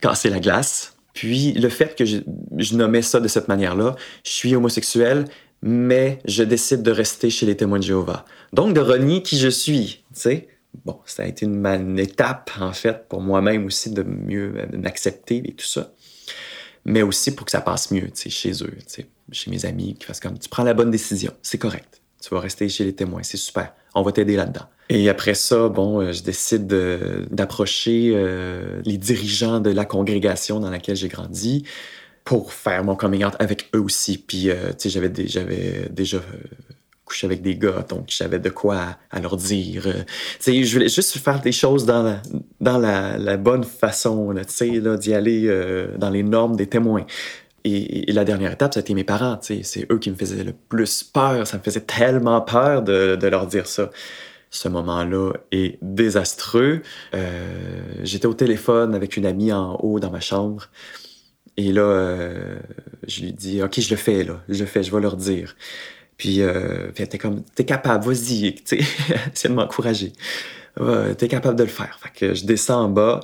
casser 0.00 0.30
la 0.30 0.38
glace. 0.38 0.95
Puis, 1.16 1.52
le 1.54 1.68
fait 1.68 1.96
que 1.96 2.04
je, 2.04 2.18
je 2.58 2.76
nommais 2.76 3.02
ça 3.02 3.18
de 3.18 3.26
cette 3.26 3.48
manière-là, 3.48 3.96
je 4.22 4.30
suis 4.30 4.54
homosexuel, 4.54 5.24
mais 5.62 6.20
je 6.26 6.44
décide 6.44 6.82
de 6.82 6.90
rester 6.90 7.30
chez 7.30 7.46
les 7.46 7.56
témoins 7.56 7.78
de 7.78 7.84
Jéhovah. 7.84 8.24
Donc, 8.52 8.74
de 8.74 8.80
renier 8.80 9.22
qui 9.22 9.38
je 9.38 9.48
suis, 9.48 10.04
tu 10.14 10.20
sais. 10.20 10.48
Bon, 10.84 11.00
ça 11.06 11.22
a 11.22 11.26
été 11.26 11.46
une, 11.46 11.64
une 11.64 11.98
étape, 11.98 12.50
en 12.60 12.72
fait, 12.72 13.08
pour 13.08 13.22
moi-même 13.22 13.64
aussi 13.64 13.90
de 13.90 14.02
mieux 14.02 14.52
m'accepter 14.74 15.42
et 15.44 15.54
tout 15.54 15.66
ça 15.66 15.92
mais 16.86 17.02
aussi 17.02 17.34
pour 17.34 17.44
que 17.44 17.50
ça 17.50 17.60
passe 17.60 17.90
mieux 17.90 18.10
chez 18.14 18.52
eux, 18.62 18.78
chez 19.32 19.50
mes 19.50 19.66
amis, 19.66 19.96
qui 19.98 20.06
fassent 20.06 20.20
comme 20.20 20.38
tu 20.38 20.48
prends 20.48 20.62
la 20.62 20.72
bonne 20.72 20.92
décision, 20.92 21.32
c'est 21.42 21.58
correct. 21.58 22.00
Tu 22.22 22.30
vas 22.30 22.40
rester 22.40 22.68
chez 22.68 22.84
les 22.84 22.94
témoins, 22.94 23.24
c'est 23.24 23.36
super. 23.36 23.74
On 23.94 24.02
va 24.02 24.12
t'aider 24.12 24.36
là-dedans. 24.36 24.66
Et 24.88 25.08
après 25.08 25.34
ça, 25.34 25.68
bon, 25.68 26.00
euh, 26.00 26.12
je 26.12 26.22
décide 26.22 26.66
d'approcher 27.30 28.12
euh, 28.14 28.80
les 28.84 28.98
dirigeants 28.98 29.60
de 29.60 29.70
la 29.70 29.84
congrégation 29.84 30.60
dans 30.60 30.70
laquelle 30.70 30.96
j'ai 30.96 31.08
grandi 31.08 31.64
pour 32.24 32.52
faire 32.52 32.84
mon 32.84 32.94
coming 32.94 33.24
out 33.24 33.34
avec 33.38 33.68
eux 33.74 33.80
aussi. 33.80 34.18
Puis, 34.18 34.50
euh, 34.50 34.70
tu 34.78 34.88
sais, 34.88 35.00
j'avais 35.28 35.88
déjà 35.90 36.20
coucher 37.04 37.26
avec 37.26 37.40
des 37.40 37.56
gars, 37.56 37.84
donc 37.88 38.06
j'avais 38.08 38.40
de 38.40 38.48
quoi 38.48 38.96
à, 39.10 39.20
leur 39.20 39.36
dire. 39.36 39.86
Euh, 39.86 40.02
sais, 40.40 40.64
je 40.64 40.72
voulais 40.72 40.88
juste 40.88 41.18
faire 41.18 41.40
des 41.40 41.52
choses 41.52 41.86
dans 41.86 42.20
la, 42.60 43.36
bonne 43.36 43.64
façon, 43.64 44.34
d'y 44.34 45.14
aller 45.14 45.88
dans 45.98 46.10
les 46.10 46.22
normes 46.22 46.56
des 46.56 46.66
témoins. 46.68 47.06
Et, 47.64 48.12
la 48.12 48.24
dernière 48.24 48.52
étape, 48.52 48.76
été 48.76 48.94
mes 48.94 49.04
parents. 49.04 49.38
C'est 49.40 49.86
eux 49.90 49.98
qui 49.98 50.10
me 50.10 50.16
faisaient 50.16 50.44
le 50.44 50.52
plus 50.52 51.02
peur. 51.02 51.46
Ça 51.46 51.58
me 51.58 51.62
faisait 51.62 51.80
tellement 51.80 52.40
peur 52.40 52.82
de 52.82 53.26
leur 53.26 53.46
dire 53.46 53.66
ça. 53.66 53.90
Ce 54.56 54.68
moment-là 54.68 55.32
est 55.52 55.78
désastreux. 55.82 56.82
Euh, 57.14 57.82
J'étais 58.02 58.26
au 58.26 58.34
téléphone 58.34 58.94
avec 58.94 59.16
une 59.16 59.26
amie 59.26 59.52
en 59.52 59.76
haut 59.82 60.00
dans 60.00 60.10
ma 60.10 60.20
chambre. 60.20 60.68
Et 61.56 61.72
là, 61.72 61.82
euh, 61.82 62.58
je 63.06 63.22
lui 63.22 63.32
dis, 63.32 63.62
OK, 63.62 63.80
je 63.80 63.90
le 63.90 63.96
fais, 63.96 64.24
là. 64.24 64.42
Je 64.48 64.60
le 64.60 64.66
fais, 64.66 64.82
je 64.82 64.94
vais 64.94 65.00
leur 65.00 65.16
dire. 65.16 65.56
Puis, 66.16 66.42
euh, 66.42 66.90
t'es 66.92 67.18
comme, 67.18 67.42
t'es 67.54 67.64
capable, 67.64 68.06
vas-y, 68.06 68.54
tu 68.54 68.82
sais, 69.34 69.48
de 69.48 69.54
m'encourager. 69.54 70.12
t'es 71.18 71.28
capable 71.28 71.56
de 71.58 71.64
le 71.64 71.70
faire. 71.70 71.98
Fait 72.02 72.10
que 72.10 72.34
je 72.34 72.44
descends 72.44 72.84
en 72.84 72.88
bas, 72.88 73.20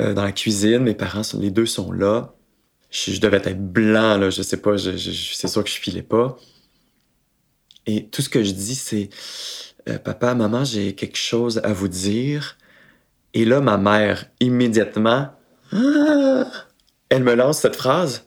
euh, 0.00 0.14
dans 0.14 0.24
la 0.24 0.32
cuisine, 0.32 0.78
mes 0.80 0.94
parents, 0.94 1.22
les 1.38 1.50
deux 1.50 1.66
sont 1.66 1.92
là. 1.92 2.34
Je, 2.90 3.18
devais 3.20 3.38
être 3.38 3.72
blanc, 3.72 4.18
là, 4.18 4.30
je 4.30 4.42
sais 4.42 4.58
pas, 4.58 4.76
je, 4.76 4.96
c'est 4.96 5.48
sûr 5.48 5.64
que 5.64 5.70
je 5.70 5.76
filais 5.76 6.02
pas. 6.02 6.36
Et 7.86 8.06
tout 8.06 8.22
ce 8.22 8.28
que 8.28 8.42
je 8.42 8.52
dis, 8.52 8.74
c'est, 8.74 9.10
euh, 9.88 9.98
papa, 9.98 10.34
maman, 10.34 10.64
j'ai 10.64 10.94
quelque 10.94 11.16
chose 11.16 11.60
à 11.64 11.72
vous 11.72 11.88
dire. 11.88 12.56
Et 13.34 13.44
là, 13.44 13.60
ma 13.60 13.78
mère, 13.78 14.26
immédiatement, 14.40 15.28
elle 15.72 17.24
me 17.24 17.34
lance 17.34 17.60
cette 17.60 17.76
phrase. 17.76 18.26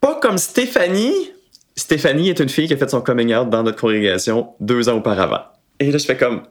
Pas 0.00 0.18
comme 0.20 0.38
Stéphanie. 0.38 1.30
Stéphanie 1.76 2.28
est 2.28 2.40
une 2.40 2.48
fille 2.48 2.66
qui 2.66 2.74
a 2.74 2.76
fait 2.76 2.90
son 2.90 3.00
coming 3.00 3.34
out 3.34 3.48
dans 3.48 3.62
notre 3.62 3.80
congrégation 3.80 4.54
deux 4.60 4.88
ans 4.88 4.98
auparavant. 4.98 5.42
Et 5.80 5.90
là, 5.90 5.98
je 5.98 6.04
fais 6.04 6.16
comme, 6.16 6.42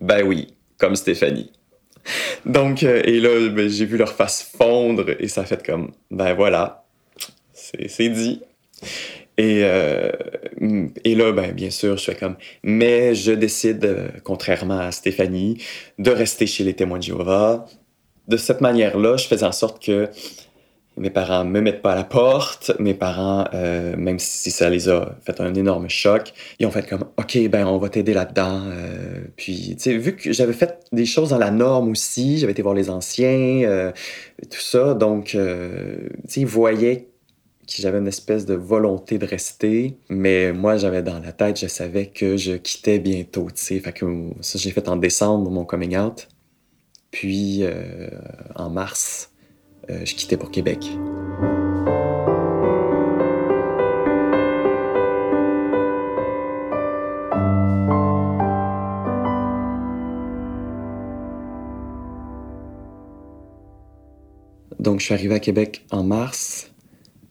ben 0.00 0.24
oui, 0.24 0.54
comme 0.78 0.94
Stéphanie. 0.94 1.50
Donc, 2.46 2.82
euh, 2.82 3.02
et 3.04 3.20
là, 3.20 3.48
ben, 3.50 3.68
j'ai 3.68 3.84
vu 3.84 3.96
leur 3.96 4.12
face 4.12 4.42
fondre 4.56 5.10
et 5.18 5.28
ça 5.28 5.42
a 5.42 5.44
fait 5.44 5.64
comme, 5.64 5.92
ben 6.10 6.34
voilà, 6.34 6.84
c'est 7.52 8.08
dit. 8.08 8.40
Et, 9.38 9.60
euh, 9.62 10.10
et 11.04 11.14
là, 11.14 11.32
ben, 11.32 11.52
bien 11.52 11.70
sûr, 11.70 11.96
je 11.96 12.04
fais 12.04 12.16
comme. 12.16 12.36
Mais 12.64 13.14
je 13.14 13.30
décide, 13.30 13.84
euh, 13.84 14.08
contrairement 14.24 14.80
à 14.80 14.90
Stéphanie, 14.90 15.62
de 15.98 16.10
rester 16.10 16.46
chez 16.46 16.64
les 16.64 16.74
témoins 16.74 16.98
de 16.98 17.04
Jéhovah. 17.04 17.64
De 18.26 18.36
cette 18.36 18.60
manière-là, 18.60 19.16
je 19.16 19.26
faisais 19.28 19.46
en 19.46 19.52
sorte 19.52 19.82
que 19.82 20.08
mes 20.96 21.10
parents 21.10 21.44
me 21.44 21.60
mettent 21.60 21.82
pas 21.82 21.92
à 21.92 21.94
la 21.94 22.02
porte. 22.02 22.72
Mes 22.80 22.94
parents, 22.94 23.44
euh, 23.54 23.96
même 23.96 24.18
si 24.18 24.50
ça 24.50 24.68
les 24.68 24.88
a 24.88 25.16
fait 25.24 25.40
un 25.40 25.54
énorme 25.54 25.88
choc, 25.88 26.32
ils 26.58 26.66
ont 26.66 26.72
fait 26.72 26.86
comme 26.86 27.04
OK, 27.16 27.38
ben 27.48 27.64
on 27.64 27.78
va 27.78 27.88
t'aider 27.88 28.14
là-dedans. 28.14 28.62
Puis, 29.36 29.76
tu 29.76 29.82
sais, 29.84 29.96
vu 29.96 30.16
que 30.16 30.32
j'avais 30.32 30.52
fait 30.52 30.80
des 30.90 31.06
choses 31.06 31.30
dans 31.30 31.38
la 31.38 31.52
norme 31.52 31.90
aussi, 31.92 32.38
j'avais 32.38 32.52
été 32.52 32.62
voir 32.62 32.74
les 32.74 32.90
anciens, 32.90 33.92
tout 34.50 34.60
ça, 34.60 34.94
donc, 34.94 35.26
tu 35.26 35.38
sais, 36.26 36.40
ils 36.40 36.46
voyaient 36.46 37.06
j'avais 37.68 37.98
une 37.98 38.08
espèce 38.08 38.46
de 38.46 38.54
volonté 38.54 39.18
de 39.18 39.26
rester, 39.26 39.98
mais 40.08 40.52
moi, 40.52 40.76
j'avais 40.76 41.02
dans 41.02 41.18
la 41.18 41.32
tête, 41.32 41.58
je 41.60 41.66
savais 41.66 42.06
que 42.06 42.36
je 42.36 42.52
quittais 42.52 42.98
bientôt, 42.98 43.48
tu 43.50 43.62
sais. 43.62 43.80
Fait 43.80 43.92
que 43.92 44.06
ça, 44.40 44.58
j'ai 44.58 44.70
fait 44.70 44.88
en 44.88 44.96
décembre 44.96 45.50
mon 45.50 45.64
coming 45.64 45.96
out. 45.96 46.28
Puis, 47.10 47.60
euh, 47.62 48.08
en 48.54 48.70
mars, 48.70 49.32
euh, 49.90 50.04
je 50.04 50.14
quittais 50.14 50.36
pour 50.36 50.50
Québec. 50.50 50.80
Donc, 64.78 65.00
je 65.00 65.04
suis 65.06 65.14
arrivé 65.14 65.34
à 65.34 65.40
Québec 65.40 65.84
en 65.90 66.02
mars, 66.02 66.67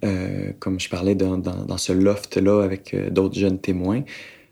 euh, 0.06 0.52
comme 0.60 0.80
je 0.80 0.90
parlais 0.90 1.16
dans, 1.16 1.78
ce 1.78 1.94
loft-là 1.94 2.64
avec 2.64 2.94
euh, 2.94 3.10
d'autres 3.10 3.38
jeunes 3.38 3.60
témoins. 3.60 4.04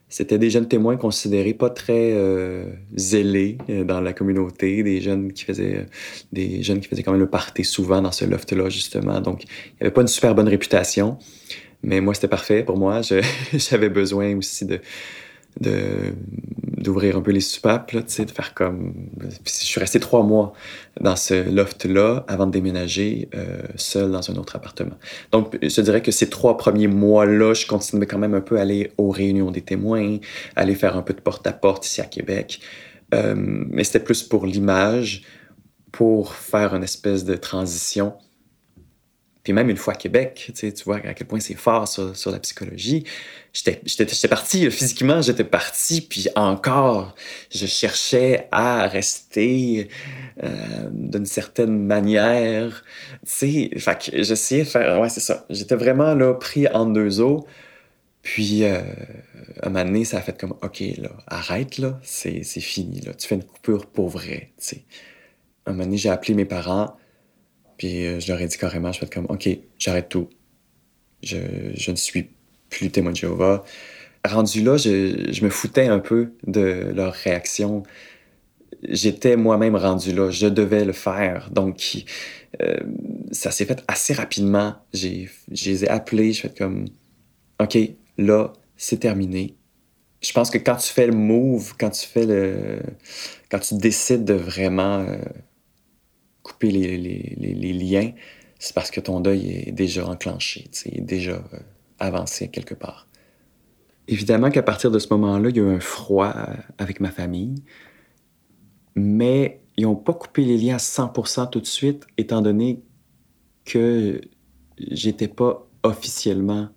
C'était 0.08 0.38
des 0.38 0.50
jeunes 0.50 0.68
témoins 0.68 0.98
considérés 0.98 1.54
pas 1.54 1.70
très 1.70 2.14
euh, 2.14 2.72
zélés 2.96 3.58
euh, 3.70 3.84
dans 3.84 4.02
la 4.02 4.14
communauté, 4.14 4.84
des 4.84 5.02
jeunes 5.02 5.34
qui 5.34 5.44
faisaient 5.44 5.88
des 6.32 6.64
jeunes 6.64 6.80
qui 6.80 6.88
faisaient 6.88 7.04
quand 7.04 7.12
même 7.12 7.22
le 7.22 7.30
party 7.30 7.64
souvent 7.64 8.02
dans 8.02 8.12
ce 8.12 8.26
loft-là 8.26 8.70
justement. 8.70 9.20
Donc, 9.20 9.44
il 9.44 9.48
n'y 9.48 9.82
avait 9.82 9.92
pas 9.92 10.02
une 10.02 10.08
super 10.08 10.36
bonne 10.36 10.48
réputation, 10.48 11.18
mais 11.84 12.02
moi 12.02 12.14
c'était 12.14 12.28
parfait 12.28 12.64
pour 12.64 12.78
moi. 12.78 13.02
J'avais 13.54 13.90
besoin 13.90 14.36
aussi 14.38 14.66
de 14.66 14.80
d'ouvrir 16.86 17.18
un 17.18 17.22
peu 17.22 17.32
les 17.32 17.42
soupapes, 17.42 17.92
là, 17.92 18.02
de 18.02 18.32
faire 18.32 18.54
comme... 18.54 18.94
Je 19.46 19.52
suis 19.52 19.80
resté 19.80 20.00
trois 20.00 20.24
mois 20.24 20.54
dans 21.02 21.16
ce 21.16 21.50
loft-là 21.50 22.24
avant 22.28 22.48
de 22.48 22.52
déménager 22.52 23.30
euh, 23.36 23.62
seul 23.76 24.12
dans 24.12 24.30
un 24.32 24.36
autre 24.36 24.56
appartement. 24.56 24.96
Donc, 25.32 25.58
je 25.62 25.82
dirais 25.82 26.02
que 26.02 26.12
ces 26.12 26.30
trois 26.30 26.58
premiers 26.58 26.88
mois-là, 26.88 27.54
je 27.54 27.66
continuais 27.68 28.06
quand 28.06 28.20
même 28.20 28.34
un 28.34 28.42
peu 28.42 28.58
à 28.58 28.62
aller 28.62 28.92
aux 28.98 29.10
réunions 29.10 29.52
des 29.52 29.62
témoins, 29.62 30.18
aller 30.56 30.76
faire 30.76 30.96
un 30.96 31.02
peu 31.02 31.14
de 31.14 31.22
porte-à-porte 31.22 31.86
ici 31.86 32.02
à 32.02 32.06
Québec. 32.06 32.62
Euh, 33.14 33.36
mais 33.36 33.84
c'était 33.84 34.00
plus 34.00 34.24
pour 34.24 34.46
l'image, 34.46 35.24
pour 35.92 36.34
faire 36.34 36.76
une 36.76 36.84
espèce 36.84 37.26
de 37.26 37.36
transition. 37.36 38.14
Puis 39.46 39.54
même 39.54 39.70
une 39.70 39.78
fois 39.78 39.94
à 39.94 39.96
Québec, 39.96 40.52
tu, 40.56 40.74
vois 40.86 40.98
à 40.98 41.14
quel 41.14 41.28
point 41.28 41.40
c'est 41.40 41.54
fort 41.54 41.88
sur, 41.88 42.32
la 42.32 42.40
psychologie. 42.40 43.04
J'étais 43.54 44.28
parti, 44.28 44.70
physiquement, 44.72 45.22
j'étais 45.22 45.44
parti, 45.44 46.02
puis 46.02 46.28
encore, 46.36 47.14
je 47.54 47.68
cherchais 47.68 48.48
à 48.52 48.88
rester 48.88 49.88
euh, 50.44 50.50
d'une 50.92 51.28
certaine 51.28 51.86
manière. 51.86 52.84
Tu 53.24 53.70
sais, 53.78 54.04
j'essayais 54.14 54.64
de 54.64 54.68
faire. 54.68 55.00
Ouais, 55.00 55.10
c'est 55.10 55.20
ça. 55.20 55.46
J'étais 55.52 55.76
vraiment 55.76 56.16
là, 56.16 56.34
pris 56.34 56.68
en 56.68 56.88
deux 56.88 57.22
eaux. 57.22 57.46
Puis, 58.24 58.64
euh, 58.64 58.82
à 59.62 59.68
un 59.68 59.70
moment 59.70 59.86
donné, 59.86 60.06
ça 60.06 60.18
a 60.18 60.22
fait 60.22 60.36
comme, 60.42 60.56
OK, 60.64 60.84
là, 60.98 61.12
arrête, 61.28 61.78
là, 61.78 62.00
c'est 62.02 62.42
fini, 62.42 63.00
là. 63.02 63.14
Tu 63.14 63.28
fais 63.28 63.36
une 63.36 63.44
coupure 63.44 63.86
pour 63.86 64.10
vrai, 64.10 64.54
tu 64.58 64.66
sais. 64.66 64.86
Un 65.68 65.74
moment 65.74 65.84
donné, 65.84 65.98
j'ai 65.98 66.10
appelé 66.10 66.34
mes 66.34 66.46
parents, 66.46 66.98
puis 67.78 68.06
euh, 68.06 68.20
je 68.20 68.32
leur 68.32 68.42
ai 68.42 68.48
dit 68.48 68.58
carrément, 68.58 68.92
je 68.92 69.00
fais 69.00 69.08
comme, 69.08 69.26
OK, 69.30 69.50
j'arrête 69.78 70.10
tout. 70.10 70.30
Je, 71.24 71.38
ne 71.90 71.96
suis 71.96 72.30
plus 72.70 72.92
témoin 72.92 73.12
de 73.12 73.18
Jéhovah. 73.18 73.64
Rendu 74.26 74.62
là, 74.62 74.78
je, 74.78 75.32
je 75.32 75.44
me 75.44 75.50
foutais 75.50 75.88
un 75.88 76.00
peu 76.00 76.32
de 76.46 76.92
leur 76.96 77.14
réaction. 77.14 77.84
J'étais 78.84 79.36
moi-même 79.36 79.76
rendu 79.76 80.14
là, 80.14 80.30
je 80.30 80.48
devais 80.48 80.86
le 80.86 80.94
faire. 80.94 81.50
Donc, 81.52 82.06
euh, 82.62 82.78
ça 83.32 83.52
s'est 83.52 83.66
fait 83.66 83.84
assez 83.88 84.14
rapidement. 84.14 84.76
J'ai, 84.94 85.30
je 85.52 85.70
les 85.70 85.86
ai 85.86 85.90
appelés, 85.90 86.34
je 86.34 86.42
fais 86.42 86.54
comme, 86.56 86.86
OK, 87.62 87.78
là, 88.18 88.54
c'est 88.78 89.00
terminé. 89.00 89.56
Je 90.22 90.32
pense 90.32 90.50
que 90.50 90.58
quand 90.58 90.76
tu 90.78 90.92
fais 90.92 91.08
le 91.08 91.14
move, 91.14 91.74
quand 91.78 91.92
tu 91.92 92.06
fais 92.08 92.26
le. 92.26 92.80
quand 93.50 93.60
tu 93.60 93.76
décides 93.76 94.26
de 94.26 94.34
vraiment 94.34 95.00
euh, 95.00 95.18
couper 96.46 96.70
les, 96.70 97.74
liens, 97.74 98.12
c'est 98.60 98.76
parce 98.76 98.92
que 98.92 99.00
ton 99.00 99.20
deuil 99.20 99.50
est 99.50 99.72
déjà 99.72 100.08
enclenché, 100.08 100.70
est 100.86 101.02
déjà 101.02 101.44
euh, 101.54 101.60
avancé 101.98 102.50
quelque 102.50 102.76
part. 102.76 103.08
Évidemment 104.08 104.52
qu'à 104.52 104.62
partir 104.62 104.92
de 104.92 105.00
ce 105.00 105.08
moment-là, 105.10 105.50
il 105.50 105.58
y 105.58 105.60
a 105.60 105.64
eu 105.64 105.76
un 105.76 105.80
froid 105.80 106.32
euh, 106.36 106.54
avec 106.78 107.00
ma 107.00 107.10
famille, 107.10 107.56
mais 108.94 109.60
ils 109.76 109.86
n'ont 109.86 109.96
pas 109.96 110.14
coupé 110.14 110.46
les 110.46 110.58
liens 110.60 110.76
à 110.76 110.78
100% 110.78 111.50
tout 111.50 111.62
de 111.62 111.66
suite, 111.66 112.06
étant 112.18 112.44
donné 112.44 112.84
que 113.66 114.22
j'étais 114.78 115.28
pas 115.28 115.68
officiellement 115.82 116.70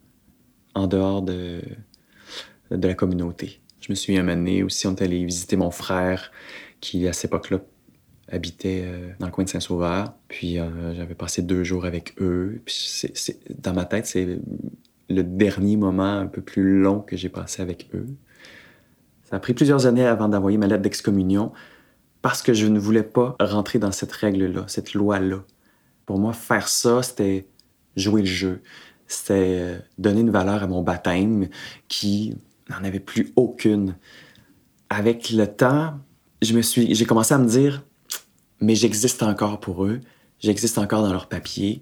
en 0.75 0.87
dehors 0.87 1.21
de, 1.21 1.61
de 2.71 2.89
la 2.89 2.95
communauté. 2.95 3.61
Je 3.81 3.93
me 3.93 3.95
suis 3.95 4.17
amené 4.17 4.63
aussi, 4.63 4.87
on 4.87 4.95
est 4.97 5.03
allé 5.03 5.23
visiter 5.27 5.57
mon 5.57 5.71
frère 5.71 6.33
qui, 6.81 7.07
à 7.07 7.13
cette 7.13 7.27
époque-là, 7.27 7.61
habitait 8.31 8.85
euh, 8.85 9.11
dans 9.19 9.27
le 9.27 9.33
coin 9.33 9.45
de 9.45 9.49
Saint-Sauveur. 9.49 10.13
Puis 10.29 10.59
euh, 10.59 10.95
j'avais 10.95 11.15
passé 11.15 11.43
deux 11.43 11.65
jours 11.65 11.85
avec 11.85 12.15
eux. 12.21 12.61
Puis 12.65 13.03
dans 13.59 13.73
ma 13.73 13.85
tête, 13.85 14.07
c'est 14.07 14.39
le 15.09 15.23
dernier 15.23 15.77
moment 15.77 16.19
un 16.19 16.27
peu 16.27 16.43
plus 16.43 16.81
long 16.81 17.01
que 17.01 17.17
j'ai 17.17 17.29
passé 17.29 17.63
avec 17.63 17.89
eux. 17.95 18.07
Ça 19.25 19.37
a 19.37 19.41
pris 19.41 19.55
plusieurs 19.55 19.87
années 19.87 20.07
avant 20.07 20.29
d'envoyer 20.29 20.59
ma 20.59 20.67
lettre 20.67 20.83
d'excommunion 20.83 21.53
parce 22.23 22.43
que 22.43 22.53
je 22.53 22.67
ne 22.67 22.79
voulais 22.79 23.03
pas 23.03 23.37
rentrer 23.41 23.79
dans 23.79 23.93
cette 23.93 24.13
règle-là, 24.13 24.65
cette 24.67 24.95
loi-là. 24.95 25.45
Pour 26.07 26.19
moi, 26.19 26.33
faire 26.33 26.69
ça, 26.69 27.03
c'était 27.03 27.47
jouer 27.97 28.23
le 28.23 28.27
jeu. 28.27 28.63
C'était 29.07 29.59
euh, 29.61 29.79
donner 29.99 30.21
une 30.21 30.31
valeur 30.31 30.63
à 30.63 30.67
mon 30.67 30.83
baptême 30.83 31.49
qui 31.89 32.37
n'en 32.71 32.85
avait 32.85 33.01
plus 33.01 33.33
aucune. 33.37 33.97
Avec 34.91 35.31
le 35.31 35.47
temps, 35.47 35.99
j'ai 36.41 37.05
commencé 37.07 37.35
à 37.35 37.39
me 37.39 37.47
dire, 37.49 37.83
mais 38.61 38.75
j'existe 38.75 39.23
encore 39.23 39.61
pour 39.61 39.85
eux, 39.85 40.01
j'existe 40.41 40.79
encore 40.79 41.03
dans 41.03 41.13
leurs 41.13 41.29
papiers. 41.29 41.81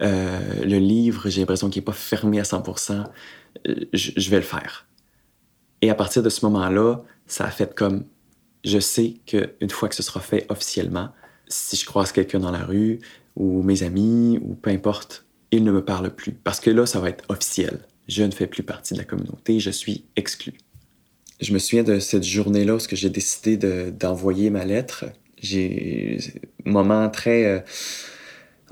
Euh, 0.00 0.64
le 0.64 0.78
livre, 0.78 1.28
j'ai 1.28 1.40
l'impression 1.40 1.68
qu'il 1.70 1.80
n'est 1.80 1.86
pas 1.86 1.92
fermé 1.92 2.40
à 2.40 2.44
100%. 2.44 3.04
Euh, 3.68 3.74
je, 3.92 4.30
vais 4.30 4.36
le 4.36 4.42
faire. 4.42 4.86
Et 5.82 5.90
à 5.90 5.94
partir 5.94 6.22
de 6.22 6.28
ce 6.28 6.44
moment-là, 6.46 7.02
ça 7.26 7.44
a 7.44 7.50
fait 7.50 7.74
comme, 7.74 8.04
je 8.64 8.78
sais 8.78 9.14
qu'une 9.26 9.70
fois 9.70 9.88
que 9.88 9.94
ce 9.94 10.02
sera 10.02 10.20
fait 10.20 10.46
officiellement, 10.48 11.10
si 11.48 11.76
je 11.76 11.84
croise 11.84 12.12
quelqu'un 12.12 12.38
dans 12.38 12.50
la 12.50 12.64
rue, 12.64 13.00
ou 13.36 13.62
mes 13.62 13.82
amis, 13.82 14.38
ou 14.42 14.54
peu 14.54 14.70
importe, 14.70 15.24
ils 15.50 15.64
ne 15.64 15.72
me 15.72 15.84
parlent 15.84 16.14
plus. 16.14 16.32
Parce 16.32 16.60
que 16.60 16.70
là, 16.70 16.86
ça 16.86 17.00
va 17.00 17.08
être 17.10 17.24
officiel. 17.28 17.80
Je 18.08 18.22
ne 18.22 18.30
fais 18.30 18.46
plus 18.46 18.62
partie 18.62 18.94
de 18.94 18.98
la 18.98 19.04
communauté, 19.04 19.60
je 19.60 19.70
suis 19.70 20.04
exclu. 20.16 20.54
Je 21.40 21.52
me 21.52 21.58
souviens 21.58 21.82
de 21.82 21.98
cette 21.98 22.24
journée-là 22.24 22.76
où 22.76 22.78
j'ai 22.92 23.10
décidé 23.10 23.56
de- 23.56 23.90
d'envoyer 23.90 24.50
ma 24.50 24.64
lettre. 24.64 25.06
J'ai 25.42 26.18
moment 26.64 27.10
très, 27.10 27.44
euh, 27.44 27.58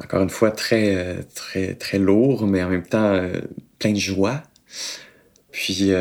encore 0.02 0.22
une 0.22 0.30
fois, 0.30 0.52
très, 0.52 0.94
euh, 0.94 1.22
très, 1.34 1.74
très 1.74 1.98
lourd, 1.98 2.46
mais 2.46 2.62
en 2.62 2.70
même 2.70 2.86
temps 2.86 3.12
euh, 3.12 3.40
plein 3.78 3.92
de 3.92 3.98
joie. 3.98 4.42
Puis, 5.50 5.92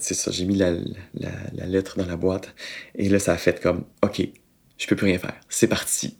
c'est 0.00 0.14
ça, 0.14 0.32
j'ai 0.32 0.44
mis 0.44 0.56
la, 0.56 0.72
la, 1.14 1.66
lettre 1.66 1.96
dans 1.98 2.04
la 2.04 2.16
boîte. 2.16 2.52
Et 2.96 3.08
là, 3.08 3.20
ça 3.20 3.32
a 3.32 3.36
fait 3.36 3.62
comme, 3.62 3.84
OK, 4.02 4.20
je 4.76 4.86
peux 4.88 4.96
plus 4.96 5.06
rien 5.06 5.18
faire. 5.18 5.36
C'est 5.48 5.68
parti. 5.68 6.16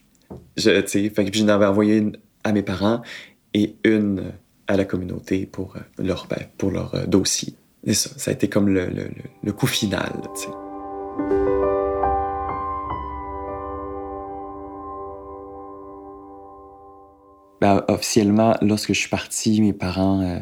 Je, 0.57 0.81
tu 0.81 1.11
fait 1.11 1.25
que 1.25 1.37
j'en 1.37 1.49
avais 1.49 1.67
envoyé 1.67 1.97
une 1.97 2.17
à 2.45 2.53
mes 2.53 2.63
parents 2.63 3.03
et 3.53 3.75
une 3.85 4.33
à 4.69 4.77
la 4.77 4.85
communauté 4.85 5.45
pour 5.45 5.77
leur, 5.99 6.29
ben, 6.31 6.47
pour 6.57 6.71
leur 6.71 7.07
dossier. 7.09 7.55
Et 7.85 7.95
ça, 7.95 8.11
ça 8.17 8.31
a 8.31 8.35
été 8.35 8.49
comme 8.49 8.69
le, 8.69 8.87
le- 8.87 9.11
le 9.43 9.53
coup 9.53 9.67
final, 9.67 10.13
tu 10.37 10.43
sais. 10.43 11.52
Ben, 17.63 17.85
officiellement, 17.87 18.57
lorsque 18.61 18.93
je 18.93 18.99
suis 18.99 19.09
parti, 19.09 19.61
mes 19.61 19.73
parents, 19.73 20.21
euh, 20.21 20.41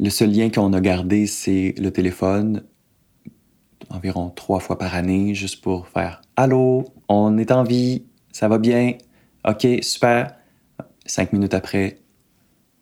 le 0.00 0.08
seul 0.08 0.30
lien 0.30 0.48
qu'on 0.48 0.72
a 0.72 0.80
gardé, 0.80 1.26
c'est 1.26 1.74
le 1.76 1.90
téléphone, 1.90 2.62
environ 3.90 4.30
trois 4.30 4.58
fois 4.58 4.78
par 4.78 4.94
année, 4.94 5.34
juste 5.34 5.60
pour 5.60 5.88
faire 5.88 6.22
Allô, 6.36 6.86
on 7.06 7.36
est 7.36 7.50
en 7.50 7.64
vie, 7.64 8.04
ça 8.32 8.48
va 8.48 8.56
bien, 8.56 8.94
ok, 9.46 9.66
super. 9.82 10.34
Cinq 11.04 11.34
minutes 11.34 11.52
après, 11.52 11.98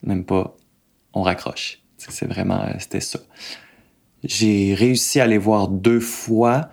même 0.04 0.24
pas, 0.24 0.56
on 1.12 1.22
raccroche. 1.22 1.82
C'est 1.96 2.26
vraiment, 2.26 2.64
c'était 2.78 3.00
ça. 3.00 3.18
J'ai 4.22 4.74
réussi 4.74 5.18
à 5.18 5.26
les 5.26 5.38
voir 5.38 5.66
deux 5.66 5.98
fois. 5.98 6.68